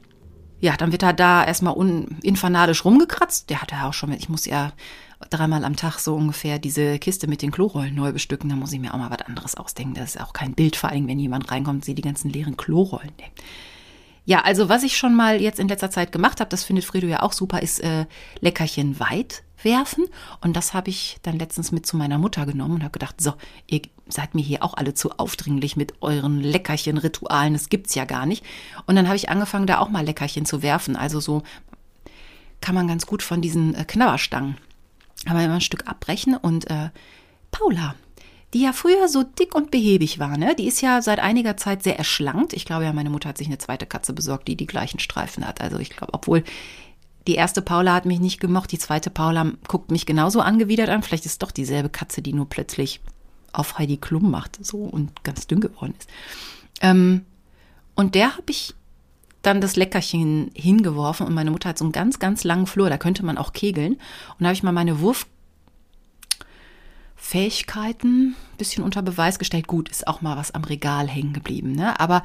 [0.61, 1.75] Ja, dann wird er da erstmal
[2.23, 3.49] infernalisch rumgekratzt.
[3.49, 4.73] Der hat ja auch schon, ich muss ja
[5.31, 8.51] dreimal am Tag so ungefähr diese Kiste mit den Klorollen neu bestücken.
[8.51, 9.95] Da muss ich mir auch mal was anderes ausdenken.
[9.95, 12.57] Das ist auch kein Bild, vor allem wenn jemand reinkommt und sieht die ganzen leeren
[12.57, 13.13] Klorollen.
[13.19, 13.31] Nee.
[14.25, 17.07] Ja, also was ich schon mal jetzt in letzter Zeit gemacht habe, das findet Fredo
[17.07, 18.07] ja auch super, ist äh,
[18.41, 20.07] Leckerchen weit werfen.
[20.41, 23.35] Und das habe ich dann letztens mit zu meiner Mutter genommen und habe gedacht, so,
[23.67, 28.27] ihr seid mir hier auch alle zu aufdringlich mit euren Leckerchen-Ritualen, das gibt's ja gar
[28.27, 28.45] nicht.
[28.87, 30.97] Und dann habe ich angefangen, da auch mal Leckerchen zu werfen.
[30.97, 31.43] Also so
[32.61, 34.57] kann man ganz gut von diesen äh, Knabberstangen.
[35.27, 36.91] Aber immer ein Stück abbrechen und äh,
[37.51, 37.95] Paula,
[38.53, 40.55] die ja früher so dick und behäbig war, ne?
[40.57, 42.53] Die ist ja seit einiger Zeit sehr erschlankt.
[42.53, 45.47] Ich glaube ja, meine Mutter hat sich eine zweite Katze besorgt, die die gleichen Streifen
[45.47, 45.61] hat.
[45.61, 46.43] Also ich glaube, obwohl
[47.27, 51.03] die erste Paula hat mich nicht gemocht, die zweite Paula guckt mich genauso angewidert an.
[51.03, 53.01] Vielleicht ist es doch dieselbe Katze, die nur plötzlich
[53.53, 56.09] auf Heidi Klum macht, so und ganz dünn geworden ist.
[56.81, 57.25] Ähm,
[57.95, 58.75] und der habe ich
[59.43, 62.99] dann das Leckerchen hingeworfen und meine Mutter hat so einen ganz, ganz langen Flur, da
[62.99, 63.95] könnte man auch kegeln.
[63.95, 65.27] Und da habe ich mal meine Wurf
[67.21, 69.67] Fähigkeiten ein bisschen unter Beweis gestellt.
[69.67, 72.01] Gut, ist auch mal was am Regal hängen geblieben, ne?
[72.01, 72.23] Aber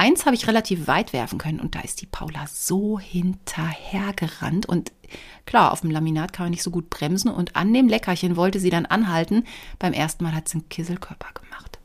[0.00, 4.92] Eins habe ich relativ weit werfen können und da ist die Paula so hinterhergerannt und
[5.44, 8.60] klar, auf dem Laminat kann man nicht so gut bremsen und an dem Leckerchen wollte
[8.60, 9.44] sie dann anhalten.
[9.78, 11.78] Beim ersten Mal hat sie einen Kisselkörper gemacht.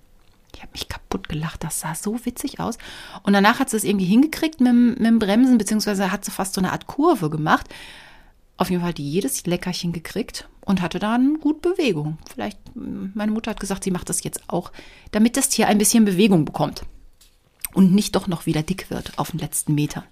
[0.53, 2.77] Ich habe mich kaputt gelacht, das sah so witzig aus.
[3.23, 6.53] Und danach hat sie es irgendwie hingekriegt mit, mit dem Bremsen, beziehungsweise hat sie fast
[6.53, 7.67] so eine Art Kurve gemacht.
[8.55, 12.17] Auf jeden Fall hat die jedes Leckerchen gekriegt und hatte dann gut Bewegung.
[12.31, 14.71] Vielleicht, meine Mutter hat gesagt, sie macht das jetzt auch,
[15.11, 16.83] damit das Tier ein bisschen Bewegung bekommt
[17.73, 20.03] und nicht doch noch wieder dick wird auf den letzten Meter.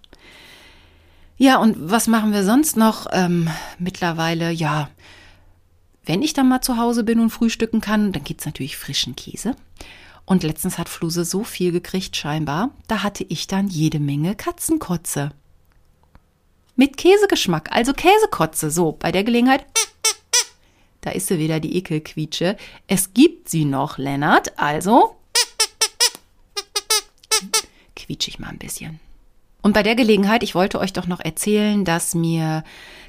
[1.38, 3.08] Ja, und was machen wir sonst noch?
[3.12, 4.90] Ähm, mittlerweile, ja,
[6.06, 9.56] wenn ich dann mal zu Hause bin und frühstücken kann, dann gibt's natürlich frischen Käse.
[10.26, 15.32] Und letztens hat Fluse so viel gekriegt, scheinbar, da hatte ich dann jede Menge Katzenkotze.
[16.76, 18.72] Mit Käsegeschmack, also Käsekotze.
[18.72, 19.66] So, bei der Gelegenheit,
[21.04, 22.58] da ist sie wieder, die Ekelquietsche.
[22.88, 25.16] Es gibt sie noch, Lennart, also
[27.96, 29.00] quietsche ich mal ein bisschen.
[29.62, 32.64] Und bei der Gelegenheit, ich wollte euch doch noch erzählen, dass mir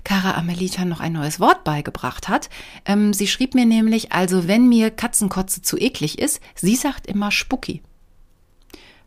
[0.04, 2.48] Cara Amelita noch ein neues Wort beigebracht hat.
[2.84, 7.32] Ähm, sie schrieb mir nämlich, also wenn mir Katzenkotze zu eklig ist, sie sagt immer
[7.32, 7.82] Spucki.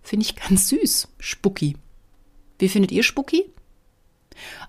[0.02, 1.78] Finde ich ganz süß, Spucki.
[2.60, 3.46] Wie findet ihr Spucki?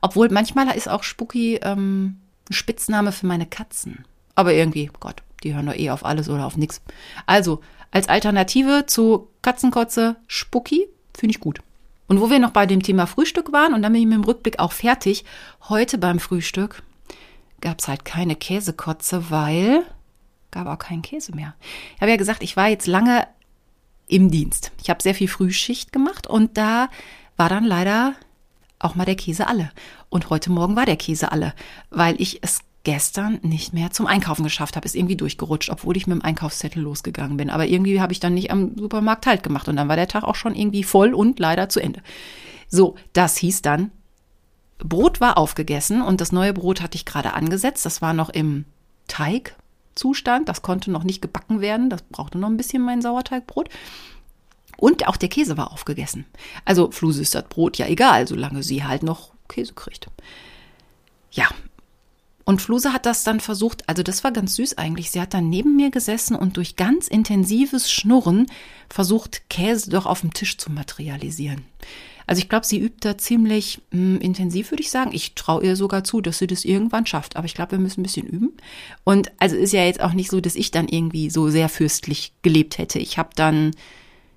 [0.00, 4.04] Obwohl manchmal ist auch Spucki ähm, ein Spitzname für meine Katzen.
[4.34, 6.80] Aber irgendwie, Gott, die hören doch eh auf alles oder auf nichts.
[7.26, 11.61] Also, als Alternative zu Katzenkotze, Spucki Finde ich gut.
[12.06, 14.24] Und wo wir noch bei dem Thema Frühstück waren, und dann bin ich mit dem
[14.24, 15.24] Rückblick auch fertig,
[15.68, 16.84] heute beim Frühstück
[17.61, 19.82] gab es halt keine Käsekotze, weil
[20.52, 21.54] gab auch keinen Käse mehr.
[21.96, 23.26] Ich habe ja gesagt, ich war jetzt lange
[24.06, 24.70] im Dienst.
[24.80, 26.88] Ich habe sehr viel Frühschicht gemacht und da
[27.37, 28.14] war dann leider
[28.78, 29.72] auch mal der Käse alle.
[30.11, 31.55] Und heute Morgen war der Käse alle,
[31.90, 34.87] weil ich es gestern nicht mehr zum Einkaufen geschafft habe.
[34.87, 37.51] Ist irgendwie durchgerutscht, obwohl ich mit dem Einkaufszettel losgegangen bin.
[37.51, 40.25] Aber irgendwie habe ich dann nicht am Supermarkt halt gemacht und dann war der Tag
[40.25, 42.01] auch schon irgendwie voll und leider zu Ende.
[42.68, 43.90] So, das hieß dann,
[44.79, 47.85] Brot war aufgegessen und das neue Brot hatte ich gerade angesetzt.
[47.85, 48.64] Das war noch im
[49.09, 50.49] Teigzustand.
[50.49, 51.90] Das konnte noch nicht gebacken werden.
[51.90, 53.68] Das brauchte noch ein bisschen mein Sauerteigbrot.
[54.77, 56.25] Und auch der Käse war aufgegessen.
[56.64, 60.06] Also Fluse ist das Brot ja egal, solange sie halt noch Käse kriegt.
[61.30, 61.48] Ja,
[62.48, 65.11] und Fluse hat das dann versucht, also das war ganz süß eigentlich.
[65.11, 68.46] Sie hat dann neben mir gesessen und durch ganz intensives Schnurren
[68.88, 71.66] versucht, Käse doch auf dem Tisch zu materialisieren.
[72.26, 75.11] Also ich glaube, sie übt da ziemlich mh, hm, intensiv, würde ich sagen.
[75.12, 77.37] Ich traue ihr sogar zu, dass sie das irgendwann schafft.
[77.37, 78.56] Aber ich glaube, wir müssen ein bisschen üben.
[79.04, 82.32] Und also ist ja jetzt auch nicht so, dass ich dann irgendwie so sehr fürstlich
[82.40, 82.98] gelebt hätte.
[82.98, 83.72] Ich habe dann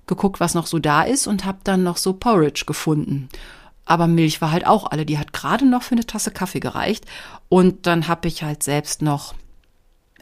[0.05, 3.29] geguckt, was noch so da ist und habe dann noch so Porridge gefunden.
[3.85, 5.05] Aber Milch war halt auch alle.
[5.05, 7.05] Die hat gerade noch für eine Tasse Kaffee gereicht.
[7.49, 9.33] Und dann habe ich halt selbst noch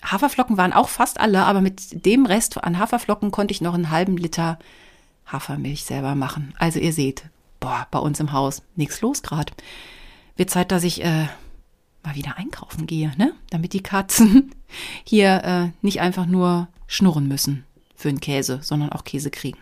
[0.04, 3.89] Haferflocken waren auch fast alle, aber mit dem Rest an Haferflocken konnte ich noch einen
[3.89, 4.58] halben Liter
[5.26, 6.54] Hafermilch selber machen.
[6.58, 7.24] Also ihr seht,
[7.60, 9.54] boah, bei uns im Haus nichts los gerade.
[10.38, 11.28] Wird Zeit, dass ich äh,
[12.04, 13.34] mal wieder einkaufen gehe, ne?
[13.50, 14.56] Damit die Katzen
[15.04, 19.60] hier äh, nicht einfach nur schnurren müssen für den Käse, sondern auch Käse kriegen.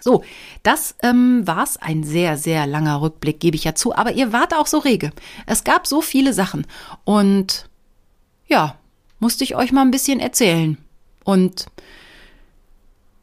[0.00, 0.24] So,
[0.62, 1.76] das ähm, war's.
[1.76, 3.94] Ein sehr, sehr langer Rückblick, gebe ich ja zu.
[3.94, 5.12] Aber ihr wart auch so rege.
[5.46, 6.66] Es gab so viele Sachen.
[7.04, 7.68] Und
[8.46, 8.76] ja,
[9.18, 10.78] musste ich euch mal ein bisschen erzählen.
[11.24, 11.66] Und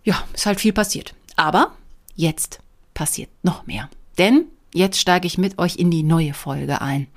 [0.04, 1.16] ja, ist halt viel passiert.
[1.36, 1.74] Aber
[2.16, 2.60] jetzt
[2.94, 3.90] passiert noch mehr.
[4.18, 7.08] Denn jetzt steige ich mit euch in die neue Folge ein.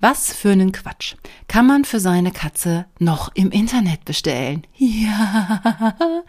[0.00, 1.14] Was für einen Quatsch.
[1.48, 4.66] Kann man für seine Katze noch im Internet bestellen?
[4.78, 6.24] Ja.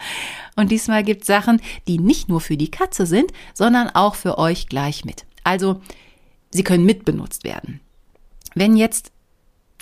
[0.55, 4.67] Und diesmal gibt's Sachen, die nicht nur für die Katze sind, sondern auch für euch
[4.67, 5.25] gleich mit.
[5.43, 5.81] Also,
[6.51, 7.81] sie können mitbenutzt werden.
[8.55, 9.11] Wenn jetzt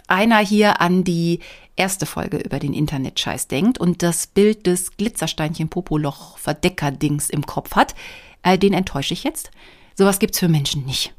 [0.08, 1.40] einer hier an die
[1.76, 7.76] erste Folge über den Internetscheiß denkt und das Bild des Glitzersteinchen Popoloch Verdeckerdings im Kopf
[7.76, 7.96] hat,
[8.44, 9.52] äh, den enttäusche ich jetzt.
[9.96, 11.14] Sowas gibt's für Menschen nicht.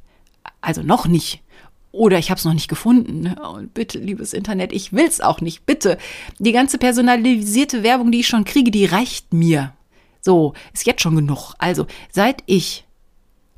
[0.60, 1.42] Also noch nicht.
[1.96, 3.34] Oder ich habe es noch nicht gefunden.
[3.38, 5.64] Und bitte, liebes Internet, ich will's auch nicht.
[5.64, 5.96] Bitte.
[6.38, 9.72] Die ganze personalisierte Werbung, die ich schon kriege, die reicht mir.
[10.20, 11.54] So, ist jetzt schon genug.
[11.58, 12.84] Also, seit ich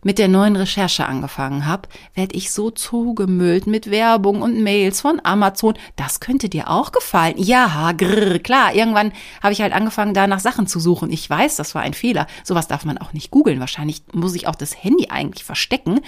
[0.05, 5.21] mit der neuen Recherche angefangen habe, werde ich so zugemüllt mit Werbung und Mails von
[5.25, 5.75] Amazon.
[5.97, 7.35] Das könnte dir auch gefallen.
[7.37, 8.73] Ja, grrr, klar.
[8.73, 11.11] Irgendwann habe ich halt angefangen, da nach Sachen zu suchen.
[11.11, 12.29] Ich weiß, das war ein Fehler.
[12.45, 13.59] Sowas darf man auch nicht googeln.
[13.59, 16.01] Wahrscheinlich muss ich auch das Handy eigentlich verstecken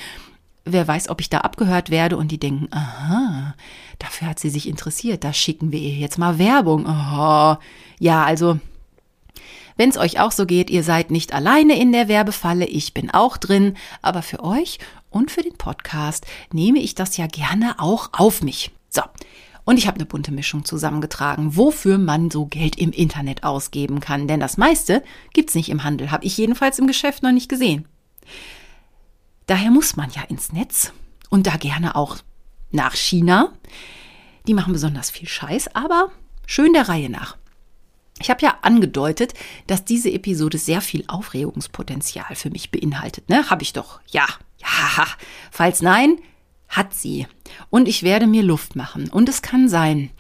[0.65, 3.55] wer weiß, ob ich da abgehört werde und die denken, aha,
[3.99, 6.87] dafür hat sie sich interessiert, da schicken wir ihr jetzt mal Werbung.
[6.87, 7.57] Oh,
[7.99, 8.59] ja, also,
[9.77, 13.11] wenn es euch auch so geht, ihr seid nicht alleine in der Werbefalle, ich bin
[13.11, 14.79] auch drin, aber für euch
[15.11, 18.71] und für den Podcast nehme ich das ja gerne auch auf mich.
[18.89, 19.03] So.
[19.65, 24.27] Und ich habe eine bunte Mischung zusammengetragen, wofür man so Geld im Internet ausgeben kann.
[24.27, 27.87] Denn das meiste gibt's nicht im Handel, habe ich jedenfalls im Geschäft noch nicht gesehen.
[29.51, 30.93] Daher muss man ja ins Netz
[31.29, 32.19] und da gerne auch
[32.71, 33.53] nach China.
[34.47, 36.13] Die machen besonders viel Scheiß, aber
[36.47, 37.37] schön der Reihe nach.
[38.21, 39.35] Ich habe ja angedeutet,
[39.67, 43.29] dass diese Episode sehr viel Aufregungspotenzial für mich beinhaltet.
[43.29, 43.51] Ne?
[43.51, 43.99] Habe ich doch.
[44.07, 44.27] Ja,
[44.59, 45.07] ja.
[45.51, 46.21] Falls nein,
[46.69, 47.27] hat sie.
[47.71, 49.11] Und ich werde mir Luft machen.
[49.11, 50.11] Und es kann sein,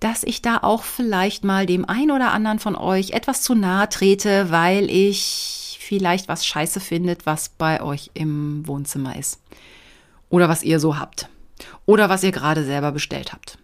[0.00, 3.88] dass ich da auch vielleicht mal dem ein oder anderen von euch etwas zu nahe
[3.88, 5.63] trete, weil ich
[5.98, 9.40] vielleicht was scheiße findet, was bei euch im Wohnzimmer ist.
[10.28, 11.28] Oder was ihr so habt.
[11.86, 13.58] Oder was ihr gerade selber bestellt habt.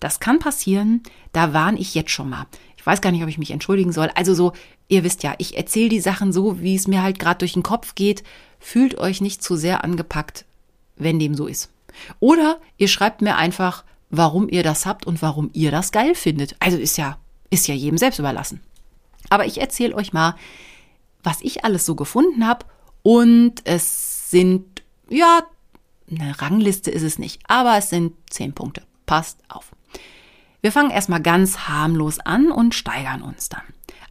[0.00, 2.46] Das kann passieren, da warne ich jetzt schon mal.
[2.76, 4.10] Ich weiß gar nicht, ob ich mich entschuldigen soll.
[4.14, 4.52] Also so,
[4.88, 7.62] ihr wisst ja, ich erzähle die Sachen so, wie es mir halt gerade durch den
[7.62, 8.24] Kopf geht.
[8.58, 10.44] Fühlt euch nicht zu sehr angepackt,
[10.96, 11.70] wenn dem so ist.
[12.20, 16.56] Oder ihr schreibt mir einfach, warum ihr das habt und warum ihr das geil findet.
[16.58, 17.18] Also ist ja,
[17.50, 18.60] ist ja jedem selbst überlassen.
[19.30, 20.34] Aber ich erzähle euch mal,
[21.26, 22.64] was ich alles so gefunden habe.
[23.02, 25.42] Und es sind, ja,
[26.08, 28.82] eine Rangliste ist es nicht, aber es sind zehn Punkte.
[29.06, 29.72] Passt auf.
[30.60, 33.62] Wir fangen erstmal ganz harmlos an und steigern uns dann.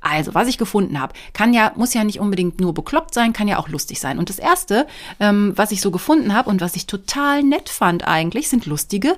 [0.01, 3.47] Also, was ich gefunden habe, kann ja, muss ja nicht unbedingt nur bekloppt sein, kann
[3.47, 4.19] ja auch lustig sein.
[4.19, 4.85] Und das erste,
[5.19, 9.17] ähm, was ich so gefunden habe und was ich total nett fand eigentlich, sind lustige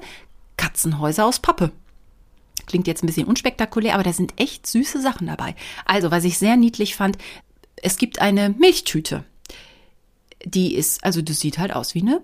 [0.56, 1.72] Katzenhäuser aus Pappe.
[2.68, 5.56] Klingt jetzt ein bisschen unspektakulär, aber da sind echt süße Sachen dabei.
[5.86, 7.18] Also, was ich sehr niedlich fand,
[7.82, 9.24] es gibt eine Milchtüte.
[10.44, 12.22] Die ist, also das sieht halt aus wie eine,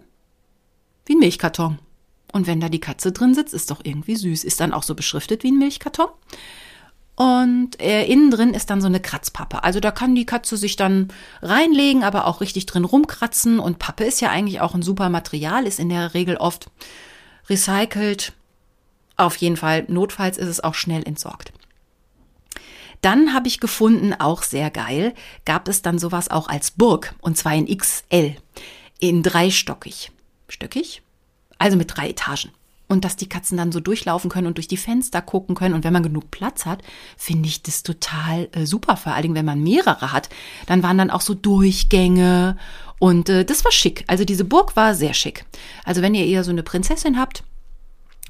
[1.05, 1.79] wie ein Milchkarton.
[2.31, 4.43] Und wenn da die Katze drin sitzt, ist doch irgendwie süß.
[4.43, 6.09] Ist dann auch so beschriftet wie ein Milchkarton.
[7.15, 9.63] Und äh, innen drin ist dann so eine Kratzpappe.
[9.63, 11.09] Also da kann die Katze sich dann
[11.43, 13.59] reinlegen, aber auch richtig drin rumkratzen.
[13.59, 16.71] Und Pappe ist ja eigentlich auch ein super Material, ist in der Regel oft
[17.49, 18.33] recycelt.
[19.15, 21.53] Auf jeden Fall, notfalls ist es auch schnell entsorgt.
[23.03, 25.13] Dann habe ich gefunden, auch sehr geil,
[25.43, 27.13] gab es dann sowas auch als Burg.
[27.19, 28.37] Und zwar in XL.
[28.99, 30.11] In dreistockig.
[30.47, 31.01] Stöckig?
[31.59, 32.51] Also mit drei Etagen.
[32.87, 35.75] Und dass die Katzen dann so durchlaufen können und durch die Fenster gucken können.
[35.75, 36.81] Und wenn man genug Platz hat,
[37.17, 38.95] finde ich das total äh, super.
[38.95, 40.29] Vor allen Dingen, wenn man mehrere hat,
[40.67, 42.55] dann waren dann auch so Durchgänge.
[42.99, 44.05] Und äh, das war schick.
[44.07, 45.43] Also diese Burg war sehr schick.
[45.83, 47.43] Also wenn ihr eher so eine Prinzessin habt,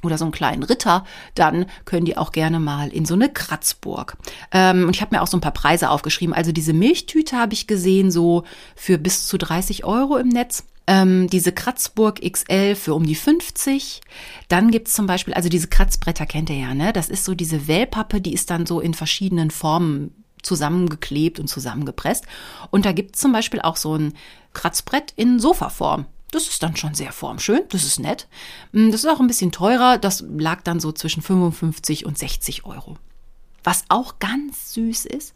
[0.06, 4.16] oder so einen kleinen Ritter, dann können die auch gerne mal in so eine Kratzburg.
[4.52, 6.34] Ähm, und ich habe mir auch so ein paar Preise aufgeschrieben.
[6.34, 8.44] Also diese Milchtüte habe ich gesehen, so
[8.76, 10.64] für bis zu 30 Euro im Netz.
[10.86, 14.02] Ähm, diese Kratzburg XL für um die 50.
[14.48, 16.92] Dann gibt's zum Beispiel, also diese Kratzbretter kennt ihr ja, ne?
[16.92, 22.26] Das ist so diese Wellpappe, die ist dann so in verschiedenen Formen zusammengeklebt und zusammengepresst.
[22.70, 24.12] Und da gibt's zum Beispiel auch so ein
[24.52, 26.04] Kratzbrett in Sofaform.
[26.34, 28.26] Das ist dann schon sehr formschön, das ist nett.
[28.72, 32.66] Mm, das ist auch ein bisschen teurer, das lag dann so zwischen 55 und 60
[32.66, 32.98] Euro.
[33.62, 35.32] Was auch ganz süß ist,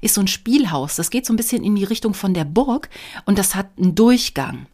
[0.00, 0.96] ist so ein Spielhaus.
[0.96, 2.90] Das geht so ein bisschen in die Richtung von der Burg
[3.26, 4.66] und das hat einen Durchgang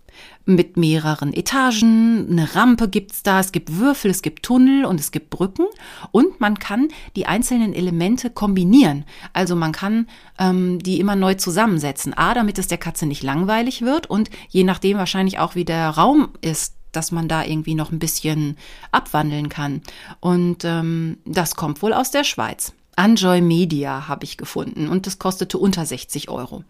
[0.45, 2.29] mit mehreren Etagen.
[2.31, 5.67] Eine Rampe gibt's da, es gibt Würfel, es gibt Tunnel und es gibt Brücken
[6.13, 9.05] und man kann die einzelnen Elemente kombinieren.
[9.33, 10.07] Also man kann
[10.39, 12.17] ähm, die immer neu zusammensetzen.
[12.17, 15.91] A, damit es der Katze nicht langweilig wird und je nachdem wahrscheinlich auch wie der
[15.91, 18.57] Raum ist, dass man da irgendwie noch ein bisschen
[18.91, 19.83] abwandeln kann.
[20.21, 22.73] Und ähm, das kommt wohl aus der Schweiz.
[22.97, 26.65] Enjoy Media habe ich gefunden und das kostete unter 60 Euro.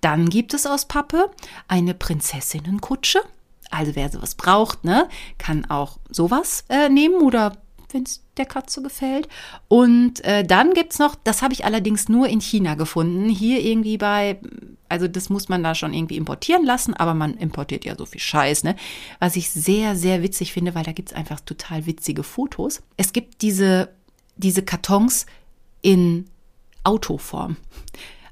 [0.00, 1.30] Dann gibt es aus Pappe
[1.66, 3.20] eine Prinzessinnenkutsche.
[3.70, 7.52] Also wer sowas braucht, ne, kann auch sowas äh, nehmen oder
[7.92, 9.28] wenn es der Katze gefällt.
[9.68, 13.98] Und äh, dann gibt's noch, das habe ich allerdings nur in China gefunden, hier irgendwie
[13.98, 14.38] bei,
[14.88, 18.20] also das muss man da schon irgendwie importieren lassen, aber man importiert ja so viel
[18.20, 18.76] Scheiß, ne?
[19.18, 22.82] Was ich sehr, sehr witzig finde, weil da gibt's einfach total witzige Fotos.
[22.96, 23.90] Es gibt diese,
[24.36, 25.26] diese Kartons
[25.82, 26.26] in
[26.84, 27.56] Autoform.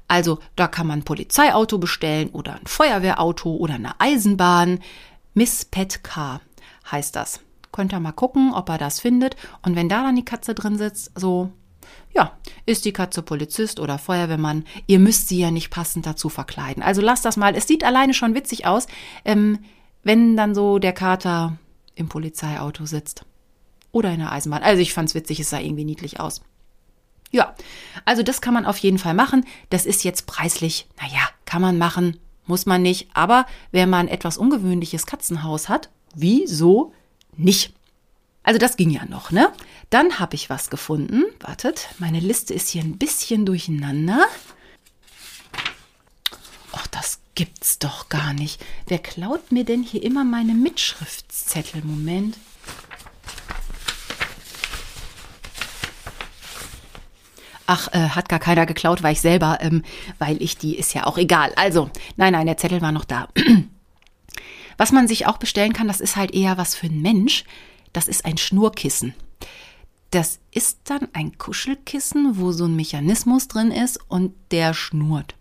[0.07, 4.79] Also da kann man ein Polizeiauto bestellen oder ein Feuerwehrauto oder eine Eisenbahn.
[5.33, 6.41] Miss Pet Car
[6.91, 7.41] heißt das.
[7.71, 9.35] Könnt ihr mal gucken, ob er das findet.
[9.61, 11.51] Und wenn da dann die Katze drin sitzt, so,
[12.13, 12.31] ja,
[12.65, 14.63] ist die Katze Polizist oder Feuerwehrmann.
[14.87, 16.81] Ihr müsst sie ja nicht passend dazu verkleiden.
[16.81, 17.55] Also lasst das mal.
[17.55, 18.87] Es sieht alleine schon witzig aus,
[19.25, 19.59] ähm,
[20.03, 21.57] wenn dann so der Kater
[21.95, 23.25] im Polizeiauto sitzt.
[23.91, 24.63] Oder in der Eisenbahn.
[24.63, 26.41] Also ich fand's witzig, es sah irgendwie niedlich aus.
[27.31, 27.55] Ja,
[28.05, 29.45] also das kann man auf jeden Fall machen.
[29.69, 33.09] Das ist jetzt preislich, naja, kann man machen, muss man nicht.
[33.13, 36.93] Aber mal ein etwas ungewöhnliches Katzenhaus hat, wieso
[37.35, 37.73] nicht?
[38.43, 39.51] Also das ging ja noch, ne?
[39.89, 41.23] Dann habe ich was gefunden.
[41.41, 44.25] Wartet, meine Liste ist hier ein bisschen durcheinander.
[46.71, 48.63] Ach, das gibt's doch gar nicht.
[48.87, 51.83] Wer klaut mir denn hier immer meine Mitschriftszettel?
[51.83, 52.37] Moment.
[57.67, 59.83] Ach, äh, hat gar keiner geklaut, war ich selber, ähm,
[60.19, 61.51] weil ich die ist ja auch egal.
[61.57, 63.27] Also, nein, nein, der Zettel war noch da.
[64.77, 67.45] Was man sich auch bestellen kann, das ist halt eher was für einen Mensch.
[67.93, 69.15] Das ist ein Schnurkissen.
[70.11, 75.35] Das ist dann ein Kuschelkissen, wo so ein Mechanismus drin ist und der schnurrt.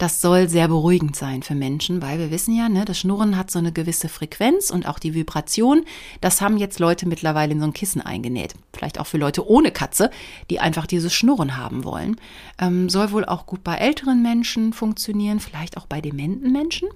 [0.00, 3.50] Das soll sehr beruhigend sein für Menschen, weil wir wissen ja, ne, das Schnurren hat
[3.50, 5.84] so eine gewisse Frequenz und auch die Vibration.
[6.22, 8.54] Das haben jetzt Leute mittlerweile in so ein Kissen eingenäht.
[8.72, 10.10] Vielleicht auch für Leute ohne Katze,
[10.48, 12.16] die einfach dieses Schnurren haben wollen.
[12.58, 16.88] Ähm, soll wohl auch gut bei älteren Menschen funktionieren, vielleicht auch bei dementen Menschen.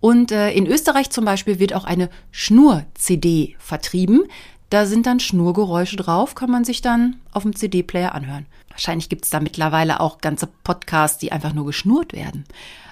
[0.00, 4.24] Und äh, in Österreich zum Beispiel wird auch eine Schnur-CD vertrieben.
[4.72, 8.46] Da sind dann Schnurgeräusche drauf, kann man sich dann auf dem CD-Player anhören.
[8.70, 12.46] Wahrscheinlich gibt es da mittlerweile auch ganze Podcasts, die einfach nur geschnurrt werden.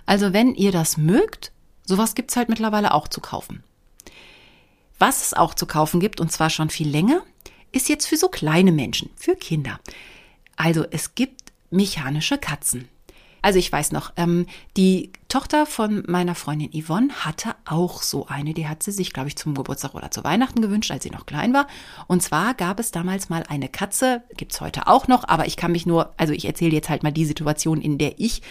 [0.05, 1.53] Also wenn ihr das mögt,
[1.87, 3.65] sowas gibt es halt mittlerweile auch zu kaufen.
[4.99, 7.23] Was es auch zu kaufen gibt, und zwar schon viel länger,
[7.73, 9.81] ist jetzt für so kleine Menschen, für Kinder.
[10.57, 12.91] Also es gibt mechanische Katzen.
[13.43, 18.55] Also ich weiß noch, ähm, die Tochter von meiner Freundin Yvonne hatte auch so eine.
[18.55, 21.27] Die hat sie sich, glaube ich, zum Geburtstag oder zu Weihnachten gewünscht, als sie noch
[21.27, 21.67] klein war.
[22.07, 25.73] Und zwar gab es damals mal eine Katze, gibt's heute auch noch, aber ich kann
[25.73, 28.43] mich nur, also ich erzähle jetzt halt mal die Situation, in der ich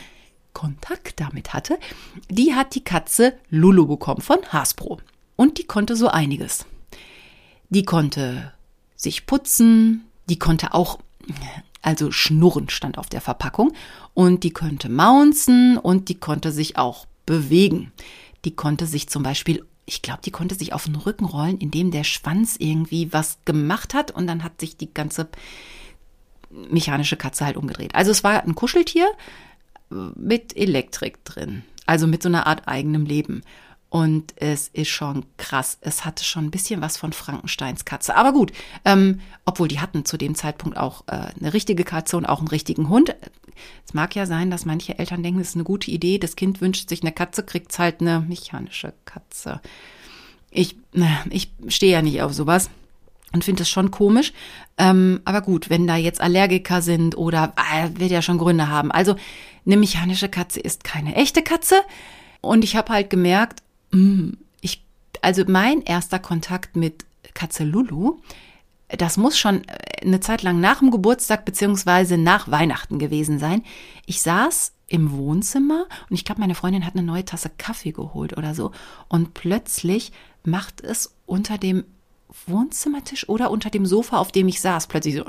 [0.54, 1.80] Kontakt damit hatte.
[2.30, 5.00] Die hat die Katze Lulu bekommen von Hasbro.
[5.36, 6.66] Und die konnte so einiges.
[7.70, 8.52] Die konnte
[8.96, 11.00] sich putzen, die konnte auch
[11.82, 13.74] also Schnurren stand auf der Verpackung.
[14.14, 17.92] Und die konnte maunzen und die konnte sich auch bewegen.
[18.46, 21.92] Die konnte sich zum Beispiel, ich glaube, die konnte sich auf den Rücken rollen, indem
[21.92, 25.30] der Schwanz irgendwie was gemacht hat und dann hat sich die ganze
[26.50, 27.96] mechanische Katze halt umgedreht.
[27.96, 29.08] Also es war ein Kuscheltier
[29.90, 33.42] mit Elektrik drin, also mit so einer Art eigenem Leben.
[33.90, 35.80] Und es ist schon krass.
[35.82, 38.16] Es hatte schon ein bisschen was von Frankensteins Katze.
[38.16, 38.52] Aber gut,
[38.86, 42.50] ähm, obwohl die hatten zu dem Zeitpunkt auch äh, eine richtige Katze und auch einen
[42.50, 43.16] richtigen Hund.
[43.86, 46.20] Es mag ja sein, dass manche Eltern denken, es ist eine gute Idee.
[46.20, 49.60] Das Kind wünscht sich eine Katze, kriegt halt eine mechanische Katze.
[50.52, 50.78] Ich,
[51.32, 52.70] ich stehe ja nicht auf sowas
[53.34, 54.34] und finde es schon komisch.
[54.78, 58.92] Ähm, aber gut, wenn da jetzt Allergiker sind oder äh, wird ja schon Gründe haben.
[58.92, 59.16] Also
[59.66, 61.82] eine mechanische Katze ist keine echte Katze.
[62.42, 63.62] Und ich habe halt gemerkt,
[64.62, 64.84] ich,
[65.22, 68.20] also mein erster Kontakt mit Katze Lulu,
[68.90, 69.62] das muss schon
[70.02, 73.64] eine Zeit lang nach dem Geburtstag beziehungsweise nach Weihnachten gewesen sein.
[74.06, 78.36] Ich saß im Wohnzimmer und ich glaube, meine Freundin hat eine neue Tasse Kaffee geholt
[78.38, 78.72] oder so.
[79.08, 80.12] Und plötzlich
[80.44, 81.84] macht es unter dem
[82.48, 85.24] Wohnzimmertisch oder unter dem Sofa, auf dem ich saß, plötzlich so.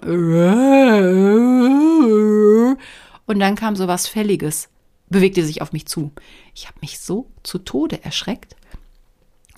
[3.26, 4.68] Und dann kam so was Fälliges
[5.10, 6.12] bewegte sich auf mich zu.
[6.54, 8.56] Ich habe mich so zu Tode erschreckt.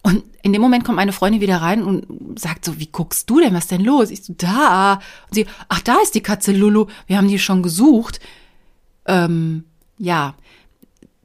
[0.03, 3.39] Und in dem Moment kommt meine Freundin wieder rein und sagt so, wie guckst du
[3.39, 3.55] denn?
[3.55, 4.11] Was denn los?
[4.11, 4.95] Ich so, da.
[4.95, 6.87] Und sie, ach, da ist die Katze Lulu.
[7.07, 8.19] Wir haben die schon gesucht.
[9.07, 9.65] Ähm,
[9.99, 10.35] ja,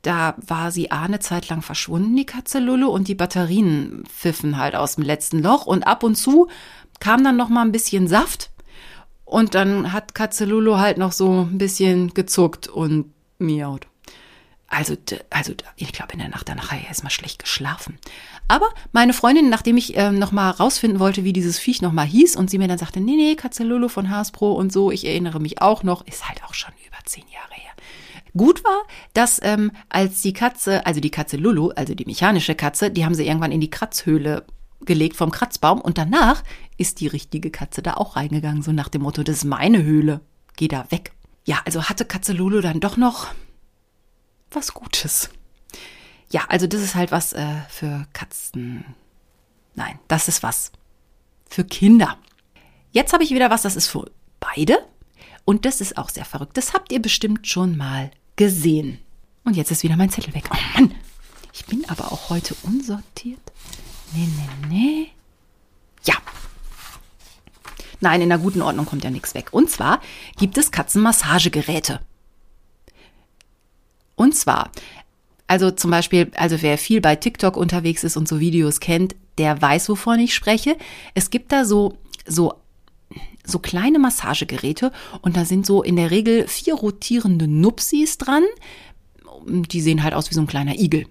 [0.03, 4.75] da war sie eine Zeit lang verschwunden, die Katze Lulu, und die Batterien pfiffen halt
[4.75, 5.65] aus dem letzten Loch.
[5.65, 6.47] Und ab und zu
[6.99, 8.51] kam dann noch mal ein bisschen Saft.
[9.25, 13.87] Und dann hat Katze Lulu halt noch so ein bisschen gezuckt und miaut.
[14.69, 14.95] Also,
[15.29, 17.97] also ich glaube, in der Nacht danach habe ich erstmal schlecht geschlafen.
[18.49, 22.49] Aber meine Freundin, nachdem ich äh, nochmal rausfinden wollte, wie dieses Viech nochmal hieß, und
[22.49, 25.61] sie mir dann sagte, nee, nee, Katze Lulu von Hasbro und so, ich erinnere mich
[25.61, 27.71] auch noch, ist halt auch schon über zehn Jahre her.
[28.35, 32.91] Gut war, dass ähm, als die Katze, also die Katze Lulu, also die mechanische Katze,
[32.91, 34.45] die haben sie irgendwann in die Kratzhöhle
[34.81, 36.43] gelegt vom Kratzbaum und danach
[36.77, 40.21] ist die richtige Katze da auch reingegangen, so nach dem Motto, das ist meine Höhle,
[40.55, 41.13] geh da weg.
[41.45, 43.27] Ja, also hatte Katze Lulu dann doch noch
[44.51, 45.29] was Gutes.
[46.29, 48.85] Ja, also das ist halt was äh, für Katzen.
[49.75, 50.71] Nein, das ist was
[51.49, 52.17] für Kinder.
[52.91, 54.79] Jetzt habe ich wieder was, das ist für beide.
[55.45, 56.57] Und das ist auch sehr verrückt.
[56.57, 58.99] Das habt ihr bestimmt schon mal gesehen.
[59.45, 60.49] Und jetzt ist wieder mein Zettel weg.
[60.51, 60.93] Oh Mann,
[61.53, 63.39] ich bin aber auch heute unsortiert.
[64.13, 65.11] Nee, nee, nee.
[66.03, 66.15] Ja.
[68.01, 69.49] Nein, in einer guten Ordnung kommt ja nichts weg.
[69.51, 70.01] Und zwar
[70.37, 72.01] gibt es Katzenmassagegeräte.
[74.17, 74.71] Und zwar,
[75.45, 79.61] also zum Beispiel, also wer viel bei TikTok unterwegs ist und so Videos kennt, der
[79.61, 80.75] weiß, wovon ich spreche.
[81.13, 82.55] Es gibt da so, so,
[83.45, 84.91] so kleine Massagegeräte
[85.21, 88.43] und da sind so in der Regel vier rotierende Nupsis dran.
[89.45, 91.05] Die sehen halt aus wie so ein kleiner Igel.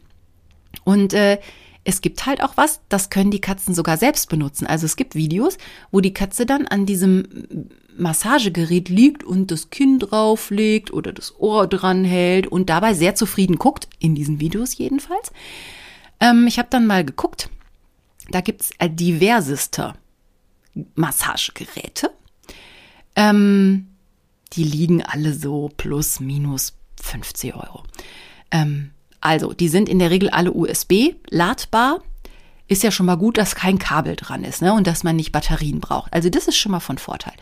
[0.84, 1.38] Und äh,
[1.84, 4.66] es gibt halt auch was, das können die Katzen sogar selbst benutzen.
[4.66, 5.56] Also es gibt Videos,
[5.92, 7.68] wo die Katze dann an diesem
[7.98, 13.56] Massagegerät liegt und das Kinn drauflegt oder das Ohr dran hält und dabei sehr zufrieden
[13.56, 15.32] guckt, in diesen Videos jedenfalls.
[16.20, 17.50] Ähm, ich habe dann mal geguckt,
[18.30, 19.94] da gibt's äh, diverseste
[20.94, 22.10] Massagegeräte.
[23.14, 23.88] Ähm,
[24.52, 27.82] die liegen alle so plus, minus 50 Euro.
[28.50, 28.90] Ähm,
[29.20, 32.02] also, die sind in der Regel alle USB ladbar.
[32.68, 34.72] Ist ja schon mal gut, dass kein Kabel dran ist ne?
[34.72, 36.12] und dass man nicht Batterien braucht.
[36.12, 37.34] Also das ist schon mal von Vorteil.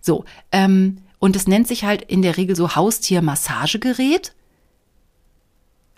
[0.00, 4.34] So, ähm, und es nennt sich halt in der Regel so Haustier-Massagegerät.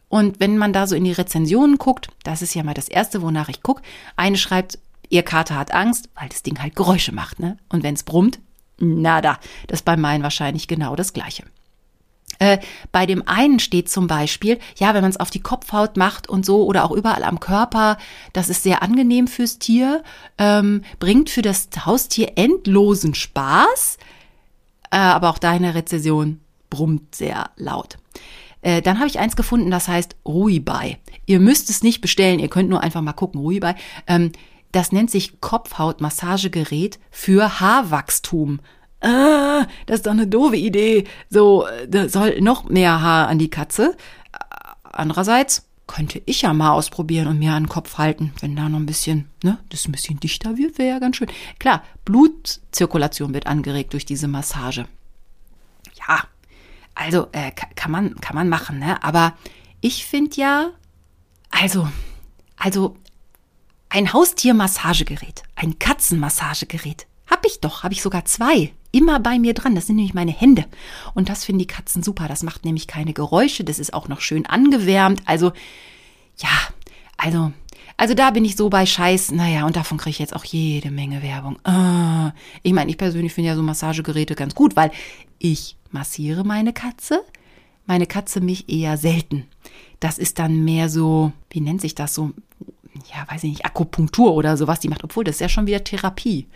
[0.09, 3.23] Und wenn man da so in die Rezensionen guckt, das ist ja mal das Erste,
[3.23, 3.83] wonach ich gucke.
[4.17, 4.79] Eine schreibt,
[5.09, 7.41] ihr Kater hat Angst, weil das Ding halt Geräusche macht.
[7.41, 7.57] Ne?
[7.71, 8.39] Und wenn es brummt,
[8.79, 9.39] nada.
[9.67, 11.45] Das ist bei meinen wahrscheinlich genau das Gleiche.
[12.45, 12.59] Äh,
[12.93, 16.45] bei dem einen steht zum Beispiel, ja, wenn man es auf die Kopfhaut macht und
[16.45, 17.97] so oder auch überall am Körper,
[18.35, 20.03] das ist sehr angenehm fürs Tier,
[20.37, 23.97] ähm, bringt für das Haustier endlosen Spaß,
[24.91, 27.97] äh, aber auch deine Rezession brummt sehr laut.
[28.61, 30.99] Äh, dann habe ich eins gefunden, das heißt Ruibai.
[31.25, 33.75] Ihr müsst es nicht bestellen, ihr könnt nur einfach mal gucken, Ruibai.
[34.07, 34.33] Ähm,
[34.71, 38.61] das nennt sich Kopfhautmassagegerät für Haarwachstum.
[39.05, 41.05] Ah, das ist doch eine doofe Idee.
[41.29, 43.97] So, da soll noch mehr Haar an die Katze.
[44.83, 48.79] Andererseits könnte ich ja mal ausprobieren und mir an den Kopf halten, wenn da noch
[48.79, 51.29] ein bisschen, ne, das ein bisschen dichter wird, wäre ja ganz schön.
[51.59, 54.87] Klar, Blutzirkulation wird angeregt durch diese Massage.
[56.09, 56.25] Ja,
[56.95, 59.03] also äh, kann man kann man machen, ne?
[59.05, 59.35] Aber
[59.83, 60.71] ich finde ja,
[61.51, 61.89] also
[62.57, 62.97] also
[63.91, 69.75] ein Haustiermassagegerät, ein Katzenmassagegerät, hab ich doch, habe ich sogar zwei immer bei mir dran.
[69.75, 70.65] Das sind nämlich meine Hände.
[71.15, 72.29] Und das finden die Katzen super.
[72.29, 73.65] Das macht nämlich keine Geräusche.
[73.65, 75.23] Das ist auch noch schön angewärmt.
[75.27, 75.53] Also,
[76.39, 76.49] ja,
[77.17, 77.53] also,
[77.97, 79.33] also da bin ich so bei Scheiß.
[79.33, 81.59] Naja, und davon kriege ich jetzt auch jede Menge Werbung.
[81.65, 82.33] Ah,
[82.63, 84.91] ich meine, ich persönlich finde ja so Massagegeräte ganz gut, weil
[85.39, 87.21] ich massiere meine Katze.
[87.87, 89.47] Meine Katze mich eher selten.
[90.01, 92.33] Das ist dann mehr so, wie nennt sich das so?
[93.13, 95.83] Ja, weiß ich nicht, Akupunktur oder sowas, die macht, obwohl das ist ja schon wieder
[95.85, 96.47] Therapie.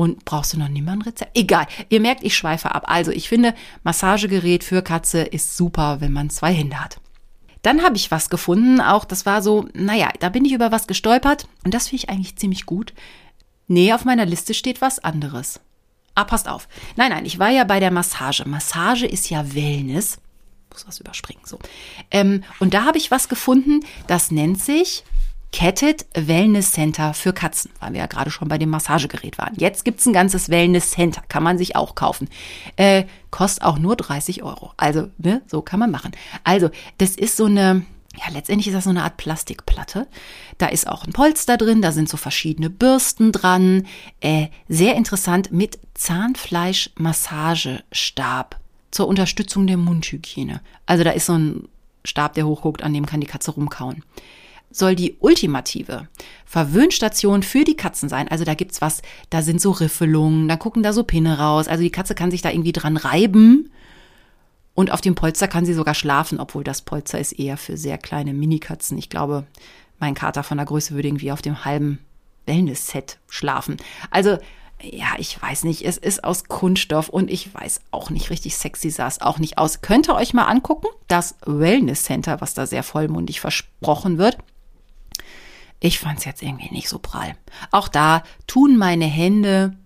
[0.00, 1.36] Und brauchst du noch niemand Rezept?
[1.36, 1.66] Egal.
[1.90, 2.84] Ihr merkt, ich schweife ab.
[2.86, 7.02] Also ich finde, Massagegerät für Katze ist super, wenn man zwei Hände hat.
[7.60, 10.86] Dann habe ich was gefunden, auch das war so, naja, da bin ich über was
[10.86, 12.94] gestolpert und das finde ich eigentlich ziemlich gut.
[13.68, 15.60] Nee, auf meiner Liste steht was anderes.
[16.14, 16.66] Ah, passt auf.
[16.96, 18.48] Nein, nein, ich war ja bei der Massage.
[18.48, 20.16] Massage ist ja Wellness.
[20.72, 21.58] Muss was überspringen, so.
[22.10, 25.04] Ähm, und da habe ich was gefunden, das nennt sich
[25.52, 29.54] Ketted Wellness Center für Katzen, weil wir ja gerade schon bei dem Massagegerät waren.
[29.56, 32.28] Jetzt gibt's ein ganzes Wellness Center, kann man sich auch kaufen.
[32.76, 34.72] Äh, kostet auch nur 30 Euro.
[34.76, 36.12] Also, ne, so kann man machen.
[36.44, 37.84] Also, das ist so eine,
[38.16, 40.06] ja, letztendlich ist das so eine Art Plastikplatte.
[40.58, 43.88] Da ist auch ein Polster drin, da sind so verschiedene Bürsten dran.
[44.20, 48.60] Äh, sehr interessant mit Zahnfleischmassagestab
[48.92, 50.60] zur Unterstützung der Mundhygiene.
[50.86, 51.68] Also da ist so ein
[52.04, 54.04] Stab, der hochguckt, an dem kann die Katze rumkauen
[54.70, 56.08] soll die ultimative
[56.44, 58.28] Verwöhnstation für die Katzen sein.
[58.28, 61.68] Also da gibt's was, da sind so Riffelungen, da gucken da so Pinne raus.
[61.68, 63.70] Also die Katze kann sich da irgendwie dran reiben.
[64.74, 67.98] Und auf dem Polster kann sie sogar schlafen, obwohl das Polster ist eher für sehr
[67.98, 68.96] kleine Minikatzen.
[68.96, 69.46] Ich glaube,
[69.98, 71.98] mein Kater von der Größe würde irgendwie auf dem halben
[72.46, 73.76] Wellness-Set schlafen.
[74.10, 74.38] Also,
[74.82, 78.90] ja, ich weiß nicht, es ist aus Kunststoff und ich weiß auch nicht richtig sexy
[78.90, 79.82] sah es auch nicht aus.
[79.82, 84.38] Könnt ihr euch mal angucken, das Wellness Center, was da sehr vollmundig versprochen wird.
[85.80, 87.34] Ich fand's jetzt irgendwie nicht so prall.
[87.70, 89.76] Auch da tun meine Hände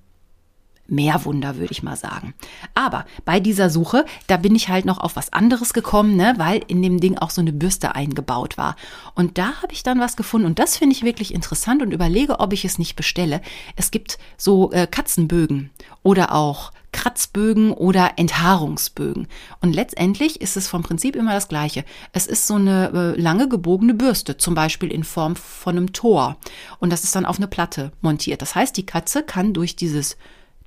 [0.87, 2.35] mehr Wunder, würde ich mal sagen.
[2.75, 6.63] Aber bei dieser Suche, da bin ich halt noch auf was anderes gekommen, ne, weil
[6.67, 8.77] in dem Ding auch so eine Bürste eingebaut war.
[9.15, 12.41] Und da habe ich dann was gefunden und das finde ich wirklich interessant und überlege,
[12.41, 13.41] ob ich es nicht bestelle.
[13.77, 15.71] Es gibt so äh, Katzenbögen
[16.03, 19.27] oder auch Kratzbögen oder Enthaarungsbögen.
[19.61, 21.85] Und letztendlich ist es vom Prinzip immer das Gleiche.
[22.13, 26.37] Es ist so eine äh, lange gebogene Bürste, zum Beispiel in Form von einem Tor.
[26.79, 28.43] Und das ist dann auf eine Platte montiert.
[28.43, 30.17] Das heißt, die Katze kann durch dieses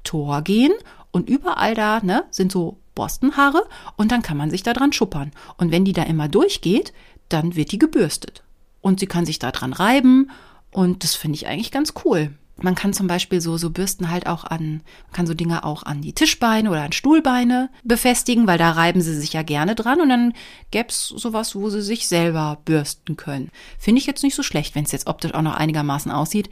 [0.07, 0.71] Tor gehen
[1.11, 3.63] und überall da ne, sind so Borstenhaare
[3.95, 5.31] und dann kann man sich da dran schuppern.
[5.57, 6.93] Und wenn die da immer durchgeht,
[7.29, 8.43] dann wird die gebürstet.
[8.81, 10.31] Und sie kann sich da dran reiben
[10.71, 12.31] und das finde ich eigentlich ganz cool.
[12.59, 15.83] Man kann zum Beispiel so, so Bürsten halt auch an, man kann so Dinge auch
[15.83, 20.01] an die Tischbeine oder an Stuhlbeine befestigen, weil da reiben sie sich ja gerne dran
[20.01, 20.33] und dann
[20.71, 23.51] gäb's sowas, wo sie sich selber bürsten können.
[23.77, 26.49] Finde ich jetzt nicht so schlecht, wenn es jetzt optisch auch noch einigermaßen aussieht.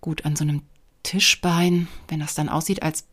[0.00, 0.62] Gut, an so einem
[1.04, 3.04] Tischbein, wenn das dann aussieht, als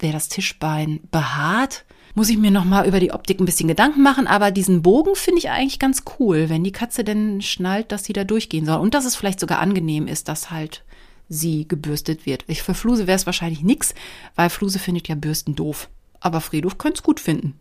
[0.00, 1.84] wäre das Tischbein behaart,
[2.14, 5.38] muss ich mir nochmal über die Optik ein bisschen Gedanken machen, aber diesen Bogen finde
[5.38, 8.94] ich eigentlich ganz cool, wenn die Katze denn schnallt, dass sie da durchgehen soll und
[8.94, 10.84] dass es vielleicht sogar angenehm ist, dass halt
[11.28, 12.44] sie gebürstet wird.
[12.46, 13.94] Ich, für Fluse wäre es wahrscheinlich nix,
[14.34, 15.88] weil Fluse findet ja Bürsten doof.
[16.20, 17.58] Aber Friedhof könnte es gut finden.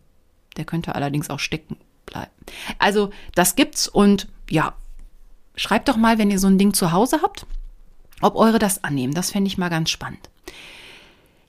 [0.58, 2.32] Der könnte allerdings auch stecken bleiben.
[2.78, 4.76] Also, das gibt's und ja,
[5.56, 7.46] schreibt doch mal, wenn ihr so ein Ding zu Hause habt,
[8.24, 9.14] ob eure das annehmen.
[9.14, 10.30] Das fände ich mal ganz spannend.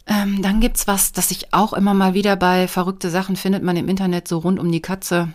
[0.07, 3.77] Ähm, dann gibt's was, das ich auch immer mal wieder bei verrückte Sachen findet man
[3.77, 5.33] im Internet so rund um die Katze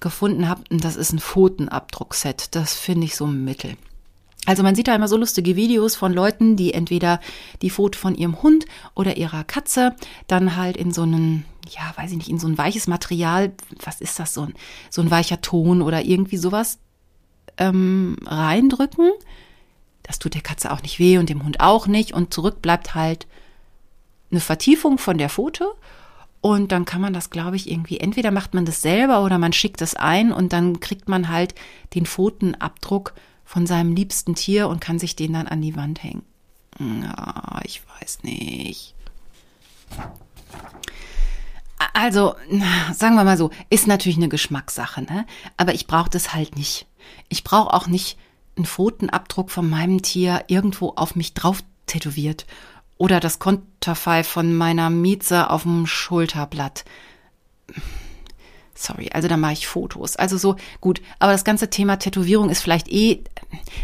[0.00, 0.62] gefunden habe.
[0.70, 2.54] Und das ist ein Pfotenabdruckset.
[2.54, 3.76] Das finde ich so mittel.
[4.46, 7.20] Also man sieht da immer so lustige Videos von Leuten, die entweder
[7.62, 9.96] die Foto von ihrem Hund oder ihrer Katze
[10.26, 13.52] dann halt in so einen, ja, weiß ich nicht, in so ein weiches Material,
[13.82, 14.54] was ist das, so ein,
[14.90, 16.78] so ein weicher Ton oder irgendwie sowas
[17.56, 19.12] ähm, reindrücken.
[20.04, 22.12] Das tut der Katze auch nicht weh und dem Hund auch nicht.
[22.12, 23.26] Und zurück bleibt halt
[24.30, 25.74] eine Vertiefung von der Foto.
[26.40, 29.54] Und dann kann man das, glaube ich, irgendwie, entweder macht man das selber oder man
[29.54, 31.54] schickt es ein und dann kriegt man halt
[31.94, 33.14] den Pfotenabdruck
[33.46, 36.22] von seinem liebsten Tier und kann sich den dann an die Wand hängen.
[36.78, 38.94] Ja, ich weiß nicht.
[41.94, 42.34] Also,
[42.92, 45.26] sagen wir mal so, ist natürlich eine Geschmackssache, ne?
[45.56, 46.86] Aber ich brauche das halt nicht.
[47.30, 48.18] Ich brauche auch nicht
[48.56, 52.46] einen Pfotenabdruck von meinem Tier irgendwo auf mich drauf tätowiert
[52.98, 56.84] oder das Konterfei von meiner Mieze auf dem Schulterblatt.
[58.74, 60.16] Sorry, also da mache ich Fotos.
[60.16, 63.22] Also so, gut, aber das ganze Thema Tätowierung ist vielleicht eh.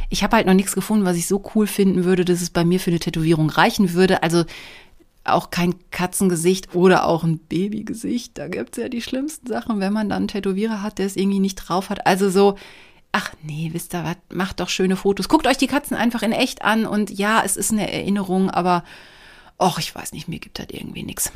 [0.09, 2.65] Ich habe halt noch nichts gefunden, was ich so cool finden würde, dass es bei
[2.65, 4.23] mir für eine Tätowierung reichen würde.
[4.23, 4.45] Also
[5.23, 8.37] auch kein Katzengesicht oder auch ein Babygesicht.
[8.37, 11.41] Da gibt's ja die schlimmsten Sachen, wenn man dann einen Tätowierer hat, der es irgendwie
[11.41, 12.07] nicht drauf hat.
[12.07, 12.57] Also so,
[13.13, 15.29] ach nee, wisst ihr was, macht doch schöne Fotos.
[15.29, 18.85] Guckt euch die Katzen einfach in echt an und ja, es ist eine Erinnerung, aber
[19.61, 21.33] och, ich weiß nicht, mir gibt das irgendwie nichts.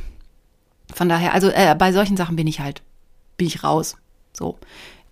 [0.92, 2.82] Von daher, also äh, bei solchen Sachen bin ich halt,
[3.36, 3.96] bin ich raus.
[4.32, 4.58] So.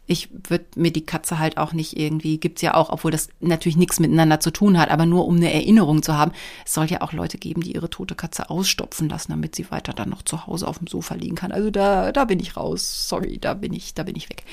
[0.07, 3.77] Ich würde mir die Katze halt auch nicht irgendwie, gibt's ja auch, obwohl das natürlich
[3.77, 6.33] nichts miteinander zu tun hat, aber nur um eine Erinnerung zu haben.
[6.67, 9.93] Es soll ja auch Leute geben, die ihre tote Katze ausstopfen lassen, damit sie weiter
[9.93, 11.53] dann noch zu Hause auf dem Sofa liegen kann.
[11.53, 13.09] Also da, da bin ich raus.
[13.09, 14.45] Sorry, da bin ich, da bin ich weg.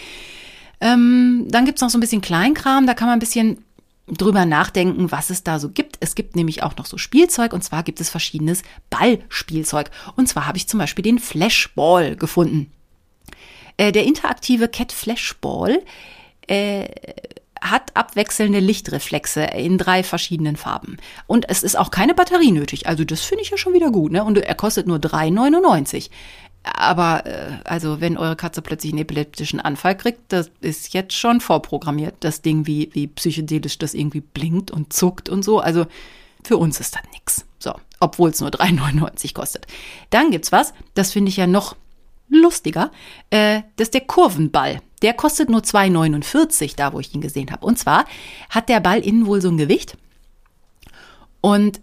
[0.81, 3.63] Ähm, dann gibt's noch so ein bisschen Kleinkram, da kann man ein bisschen
[4.07, 5.97] drüber nachdenken, was es da so gibt.
[5.99, 9.91] Es gibt nämlich auch noch so Spielzeug und zwar gibt es verschiedenes Ballspielzeug.
[10.15, 12.71] Und zwar habe ich zum Beispiel den Flashball gefunden.
[13.77, 15.81] Äh, der interaktive Cat Flashball
[16.47, 16.85] äh,
[17.61, 20.97] hat abwechselnde Lichtreflexe in drei verschiedenen Farben.
[21.27, 22.87] Und es ist auch keine Batterie nötig.
[22.87, 24.11] Also das finde ich ja schon wieder gut.
[24.11, 24.23] Ne?
[24.23, 26.09] Und er kostet nur 3,99.
[26.63, 31.41] Aber äh, also wenn eure Katze plötzlich einen epileptischen Anfall kriegt, das ist jetzt schon
[31.41, 35.59] vorprogrammiert, das Ding, wie, wie psychedelisch das irgendwie blinkt und zuckt und so.
[35.59, 35.85] Also
[36.43, 37.45] für uns ist das nix.
[37.59, 39.67] So, obwohl es nur 3,99 kostet.
[40.09, 41.75] Dann gibt's was, das finde ich ja noch
[42.29, 42.91] lustiger.
[43.29, 44.81] Äh, das ist der Kurvenball.
[45.01, 47.65] Der kostet nur 2,49, da wo ich ihn gesehen habe.
[47.65, 48.05] Und zwar
[48.49, 49.97] hat der Ball innen wohl so ein Gewicht.
[51.41, 51.81] Und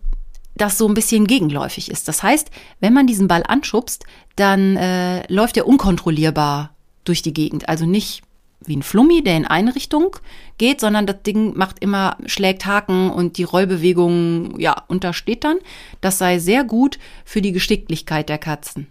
[0.56, 2.08] das so ein bisschen gegenläufig ist.
[2.08, 2.50] Das heißt,
[2.80, 4.04] wenn man diesen Ball anschubst,
[4.36, 7.68] dann äh, läuft er unkontrollierbar durch die Gegend.
[7.68, 8.22] Also nicht
[8.64, 10.16] wie ein Flummi, der in eine Richtung
[10.58, 15.58] geht, sondern das Ding macht immer, schlägt Haken und die Rollbewegung, ja, untersteht dann.
[16.00, 18.88] Das sei sehr gut für die Geschicklichkeit der Katzen.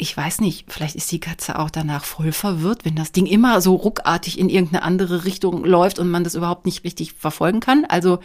[0.00, 3.60] Ich weiß nicht, vielleicht ist die Katze auch danach voll verwirrt, wenn das Ding immer
[3.60, 7.84] so ruckartig in irgendeine andere Richtung läuft und man das überhaupt nicht richtig verfolgen kann.
[7.84, 8.20] Also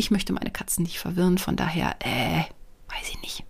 [0.00, 2.42] ich möchte meine Katzen nicht verwirren, von daher, äh,
[2.88, 3.44] weiß ich nicht.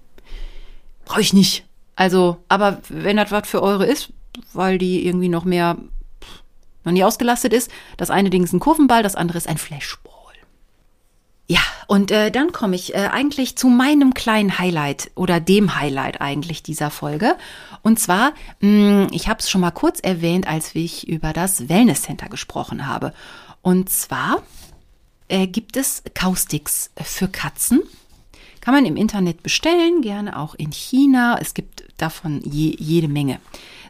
[1.07, 1.65] Brauche ich nicht.
[1.97, 4.13] Also, aber wenn das was für eure ist,
[4.53, 5.77] weil die irgendwie noch mehr,
[6.85, 10.11] noch nie ausgelastet ist, das eine Ding ist ein Kurvenball, das andere ist ein Flashball.
[11.47, 16.21] Ja, und äh, dann komme ich äh, eigentlich zu meinem kleinen Highlight oder dem Highlight
[16.21, 17.37] eigentlich dieser Folge.
[17.83, 22.03] Und zwar, mh, ich habe es schon mal kurz erwähnt, als ich über das Wellness
[22.03, 23.13] Center gesprochen habe.
[23.63, 24.43] Und zwar
[25.31, 27.83] äh, gibt es Kausticks für Katzen.
[28.61, 31.39] Kann man im Internet bestellen, gerne auch in China.
[31.41, 33.41] Es gibt davon je, jede Menge.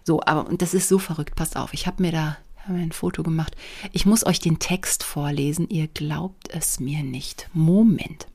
[0.05, 1.34] So, aber und das ist so verrückt.
[1.34, 3.57] Passt auf, ich habe mir da hab mir ein Foto gemacht.
[3.93, 5.68] Ich muss euch den Text vorlesen.
[5.68, 7.49] Ihr glaubt es mir nicht.
[7.53, 8.26] Moment.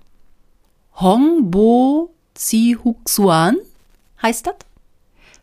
[0.96, 3.58] Hongbo Zihuxuan
[4.22, 4.56] heißt das?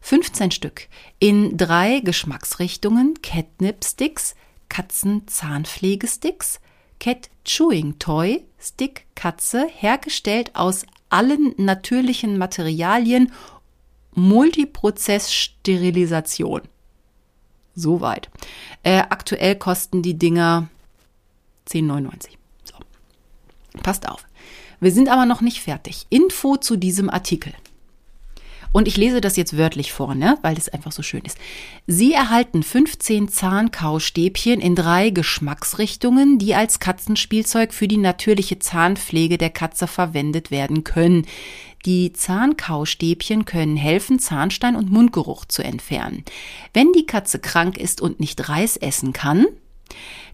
[0.00, 0.88] 15 Stück
[1.20, 4.34] in drei Geschmacksrichtungen: Catnip Sticks,
[4.68, 6.60] Katzenzahnpflegesticks,
[7.02, 13.32] Cat Chewing Toy, Stick Katze, hergestellt aus allen natürlichen Materialien,
[14.14, 16.60] Multiprozess-Sterilisation.
[17.74, 18.30] Soweit.
[18.84, 20.68] Äh, aktuell kosten die Dinger
[21.66, 22.36] 10,99.
[22.62, 22.76] So.
[23.82, 24.24] Passt auf.
[24.78, 26.06] Wir sind aber noch nicht fertig.
[26.08, 27.52] Info zu diesem Artikel.
[28.72, 30.38] Und ich lese das jetzt wörtlich vor, ne?
[30.42, 31.38] weil es einfach so schön ist.
[31.86, 39.50] Sie erhalten 15 Zahnkaustäbchen in drei Geschmacksrichtungen, die als Katzenspielzeug für die natürliche Zahnpflege der
[39.50, 41.26] Katze verwendet werden können.
[41.84, 46.24] Die Zahnkaustäbchen können helfen, Zahnstein und Mundgeruch zu entfernen.
[46.72, 49.46] Wenn die Katze krank ist und nicht Reis essen kann,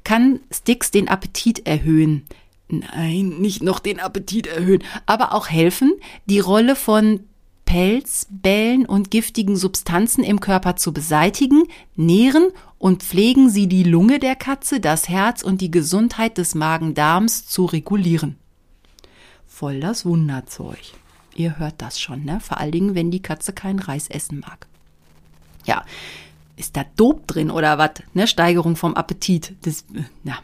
[0.05, 2.27] kann Sticks den Appetit erhöhen.
[2.69, 5.95] nein, nicht noch den Appetit erhöhen, aber auch helfen,
[6.27, 7.21] die Rolle von
[7.69, 11.65] Pelz, Bällen und giftigen Substanzen im Körper zu beseitigen,
[11.97, 12.49] nähren
[12.79, 17.67] und pflegen sie die Lunge der Katze, das Herz und die Gesundheit des Magen-Darms zu
[17.67, 18.39] regulieren.
[19.47, 20.79] Voll das Wunderzeug.
[21.35, 22.41] Ihr hört das schon, ne?
[22.41, 24.67] Vor allen Dingen, wenn die Katze keinen Reis essen mag.
[25.67, 25.85] Ja,
[26.57, 27.91] ist da Dope drin oder was?
[28.15, 28.27] Ne?
[28.27, 29.55] Steigerung vom Appetit.
[29.61, 29.85] Das,
[30.25, 30.39] na.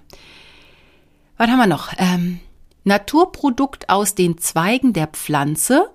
[1.39, 1.91] Was haben wir noch?
[1.97, 2.41] Ähm,
[2.85, 5.89] Naturprodukt aus den Zweigen der Pflanze.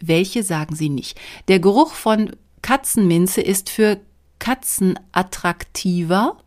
[0.00, 1.20] Welche sagen Sie nicht?
[1.48, 4.00] Der Geruch von Katzenminze ist für
[4.38, 6.38] Katzen attraktiver.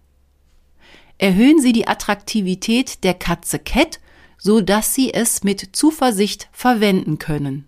[1.17, 3.99] Erhöhen Sie die Attraktivität der Katze Cat,
[4.37, 7.65] so dass Sie es mit Zuversicht verwenden können.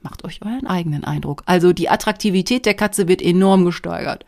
[0.00, 1.42] Macht euch euren eigenen Eindruck.
[1.46, 4.24] Also die Attraktivität der Katze wird enorm gesteigert.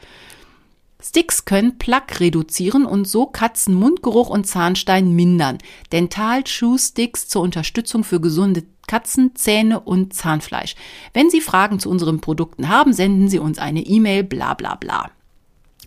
[1.02, 5.58] Sticks können Plaque reduzieren und so Katzenmundgeruch und Zahnstein mindern.
[5.92, 10.74] Dental Chew Sticks zur Unterstützung für gesunde Katzen, Zähne und Zahnfleisch.
[11.12, 15.10] Wenn Sie Fragen zu unseren Produkten haben, senden Sie uns eine E-Mail, bla bla bla.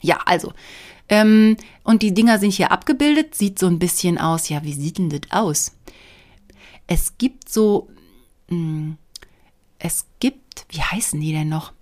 [0.02, 0.54] Ja, also.
[1.10, 4.50] Ähm, und die Dinger sind hier abgebildet, sieht so ein bisschen aus.
[4.50, 5.72] Ja, wie sieht denn das aus?
[6.86, 7.90] Es gibt so,
[8.50, 8.98] mh, hm,
[9.80, 11.74] es gibt, wie heißen die denn noch?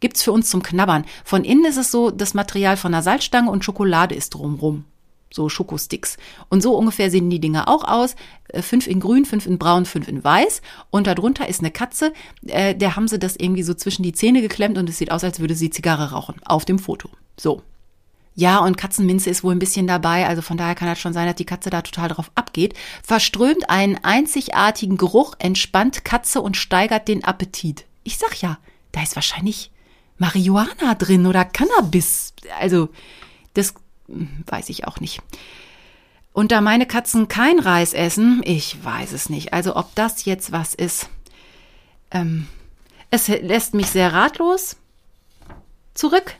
[0.00, 1.04] gibt's für uns zum Knabbern.
[1.24, 4.84] Von innen ist es so das Material von einer Salzstange und Schokolade ist drumrum.
[5.30, 6.16] So Schokosticks.
[6.48, 8.14] Und so ungefähr sehen die Dinger auch aus.
[8.48, 10.62] Äh, fünf in grün, fünf in braun, fünf in weiß.
[10.90, 12.12] Und darunter ist eine Katze.
[12.46, 15.24] Äh, der haben sie das irgendwie so zwischen die Zähne geklemmt und es sieht aus,
[15.24, 16.36] als würde sie Zigarre rauchen.
[16.44, 17.10] Auf dem Foto.
[17.36, 17.62] So.
[18.38, 21.26] Ja, und Katzenminze ist wohl ein bisschen dabei, also von daher kann das schon sein,
[21.26, 22.74] dass die Katze da total drauf abgeht.
[23.02, 27.86] Verströmt einen einzigartigen Geruch, entspannt Katze und steigert den Appetit.
[28.04, 28.58] Ich sag ja,
[28.92, 29.70] da ist wahrscheinlich
[30.18, 32.34] Marihuana drin oder Cannabis.
[32.60, 32.90] Also,
[33.54, 33.72] das
[34.08, 35.20] weiß ich auch nicht.
[36.32, 39.52] Und da meine Katzen kein Reis essen, ich weiß es nicht.
[39.52, 41.08] Also, ob das jetzt was ist.
[42.10, 42.46] Ähm,
[43.10, 44.76] es lässt mich sehr ratlos
[45.94, 46.36] zurück.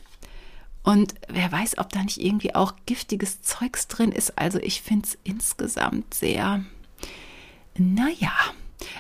[0.83, 4.39] Und wer weiß, ob da nicht irgendwie auch giftiges Zeugs drin ist.
[4.39, 6.65] Also ich finde es insgesamt sehr,
[7.77, 8.33] naja,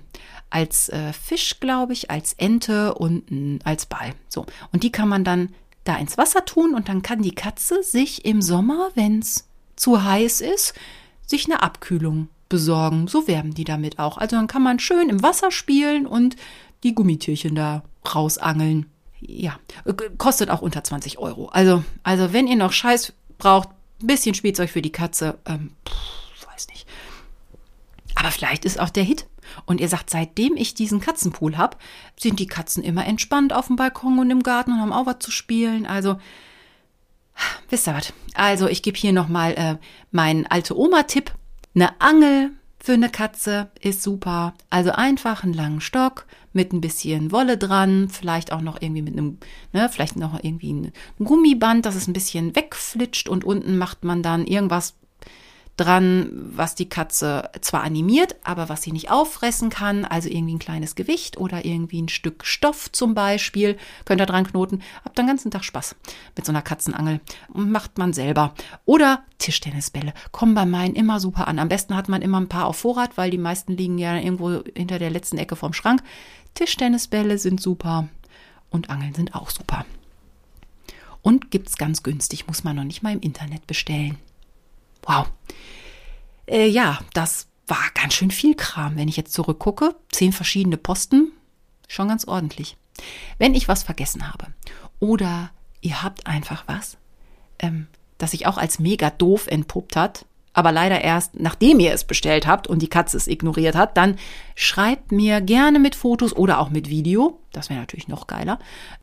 [0.50, 4.12] Als äh, Fisch, glaube ich, als Ente und mh, als Ball.
[4.28, 4.46] So.
[4.70, 5.48] Und die kann man dann
[5.84, 10.42] da ins Wasser tun und dann kann die Katze sich im Sommer, wenn's zu heiß
[10.42, 10.74] ist,
[11.26, 13.08] sich eine Abkühlung besorgen.
[13.08, 14.18] So werben die damit auch.
[14.18, 16.36] Also dann kann man schön im Wasser spielen und
[16.82, 17.82] die Gummitierchen da
[18.14, 18.86] rausangeln.
[19.20, 19.58] Ja,
[20.18, 21.46] kostet auch unter 20 Euro.
[21.46, 23.70] Also, also wenn ihr noch Scheiß braucht,
[24.02, 26.86] ein bisschen Spielzeug für die Katze, ähm, pff, weiß nicht.
[28.14, 29.26] Aber vielleicht ist auch der Hit.
[29.64, 31.78] Und ihr sagt, seitdem ich diesen Katzenpool habe,
[32.18, 35.20] sind die Katzen immer entspannt auf dem Balkon und im Garten und haben auch was
[35.20, 35.86] zu spielen.
[35.86, 36.18] Also,
[37.70, 38.12] wisst ihr was?
[38.34, 39.76] Also, ich gebe hier nochmal äh,
[40.10, 41.32] meinen alte Oma-Tipp.
[41.74, 44.54] Eine Angel für eine Katze ist super.
[44.68, 49.16] Also einfach einen langen Stock mit ein bisschen Wolle dran, vielleicht auch noch irgendwie mit
[49.16, 49.38] einem,
[49.72, 54.22] ne, vielleicht noch irgendwie ein Gummiband, dass es ein bisschen wegflitscht und unten macht man
[54.22, 54.94] dann irgendwas
[55.76, 60.58] dran, was die Katze zwar animiert, aber was sie nicht auffressen kann, also irgendwie ein
[60.58, 65.26] kleines Gewicht oder irgendwie ein Stück Stoff zum Beispiel, könnt ihr dran knoten, habt dann
[65.26, 65.96] ganzen Tag Spaß
[66.36, 67.20] mit so einer Katzenangel.
[67.52, 68.54] Macht man selber.
[68.84, 71.58] Oder Tischtennisbälle, kommen bei meinen immer super an.
[71.58, 74.62] Am besten hat man immer ein paar auf Vorrat, weil die meisten liegen ja irgendwo
[74.76, 76.02] hinter der letzten Ecke vom Schrank.
[76.54, 78.08] Tischtennisbälle sind super
[78.70, 79.86] und Angeln sind auch super.
[81.22, 84.18] Und gibt's ganz günstig, muss man noch nicht mal im Internet bestellen.
[85.04, 85.28] Wow.
[86.46, 89.94] Äh, ja, das war ganz schön viel Kram, wenn ich jetzt zurückgucke.
[90.10, 91.32] Zehn verschiedene Posten,
[91.88, 92.76] schon ganz ordentlich.
[93.38, 94.48] Wenn ich was vergessen habe
[95.00, 96.96] oder ihr habt einfach was,
[97.58, 97.86] ähm,
[98.18, 102.46] das sich auch als mega doof entpuppt hat, aber leider erst nachdem ihr es bestellt
[102.46, 104.18] habt und die Katze es ignoriert hat, dann
[104.54, 107.40] schreibt mir gerne mit Fotos oder auch mit Video.
[107.52, 108.58] Das wäre natürlich noch geiler.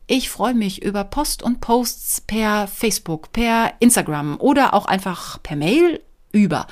[0.06, 5.56] Ich freue mich über Post und Posts per Facebook, per Instagram oder auch einfach per
[5.56, 6.00] Mail
[6.32, 6.68] über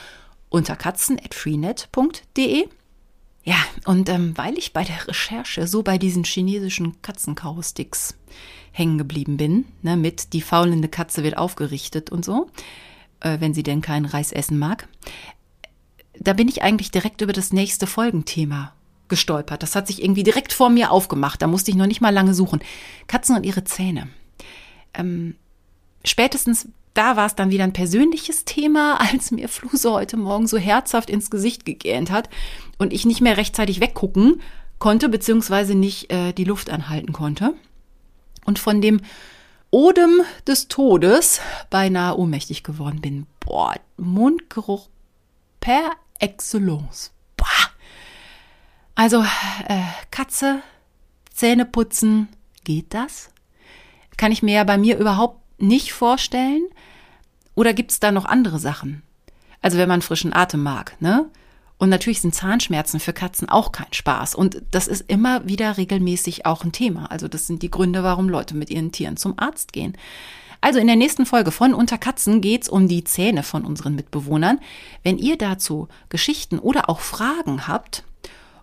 [0.51, 2.68] unterkatzen.freenet.de.
[3.44, 8.14] Ja, und ähm, weil ich bei der Recherche so bei diesen chinesischen Katzenkau-Sticks
[8.72, 12.51] hängen geblieben bin, ne, mit die faulende Katze wird aufgerichtet und so,
[13.20, 14.88] äh, wenn sie denn keinen Reis essen mag.
[16.18, 18.74] Da bin ich eigentlich direkt über das nächste Folgenthema
[19.09, 19.62] gestolpert.
[19.62, 21.40] Das hat sich irgendwie direkt vor mir aufgemacht.
[21.40, 22.61] Da musste ich noch nicht mal lange suchen.
[23.07, 24.09] Katzen und ihre Zähne.
[24.94, 25.36] Ähm,
[26.05, 26.68] spätestens
[26.99, 31.09] da war es dann wieder ein persönliches Thema, als mir Fluse heute Morgen so herzhaft
[31.09, 32.28] ins Gesicht gegähnt hat
[32.76, 34.42] und ich nicht mehr rechtzeitig weggucken
[34.80, 37.55] konnte, beziehungsweise nicht äh, die Luft anhalten konnte.
[38.44, 39.01] Und von dem
[39.70, 41.40] Odem des Todes
[41.70, 43.26] beinahe ohnmächtig geworden bin.
[43.40, 44.88] Boah, Mundgeruch
[45.61, 47.12] per excellence.
[47.36, 47.46] Boah.
[48.94, 49.22] Also,
[49.68, 50.62] äh, Katze,
[51.32, 52.28] Zähne putzen,
[52.64, 53.30] geht das?
[54.16, 56.66] Kann ich mir ja bei mir überhaupt nicht vorstellen.
[57.59, 59.02] Oder gibt es da noch andere Sachen?
[59.62, 61.28] Also wenn man frischen Atem mag, ne?
[61.76, 64.36] Und natürlich sind Zahnschmerzen für Katzen auch kein Spaß.
[64.36, 67.11] Und das ist immer wieder regelmäßig auch ein Thema.
[67.11, 69.96] Also das sind die Gründe, warum Leute mit ihren Tieren zum Arzt gehen.
[70.61, 74.61] Also in der nächsten Folge von Unter Katzen geht's um die Zähne von unseren Mitbewohnern.
[75.02, 78.04] Wenn ihr dazu Geschichten oder auch Fragen habt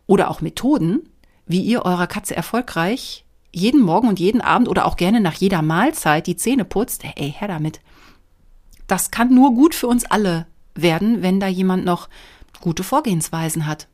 [0.07, 1.09] oder auch Methoden,
[1.45, 5.61] wie ihr eurer Katze erfolgreich jeden Morgen und jeden Abend oder auch gerne nach jeder
[5.61, 7.81] Mahlzeit die Zähne putzt, ey, her damit.
[8.88, 12.09] Das kann nur gut für uns alle werden, wenn da jemand noch
[12.61, 13.88] gute Vorgehensweisen hat.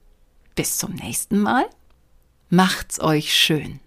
[0.55, 1.65] Bis zum nächsten Mal.
[2.49, 3.79] Macht's euch schön.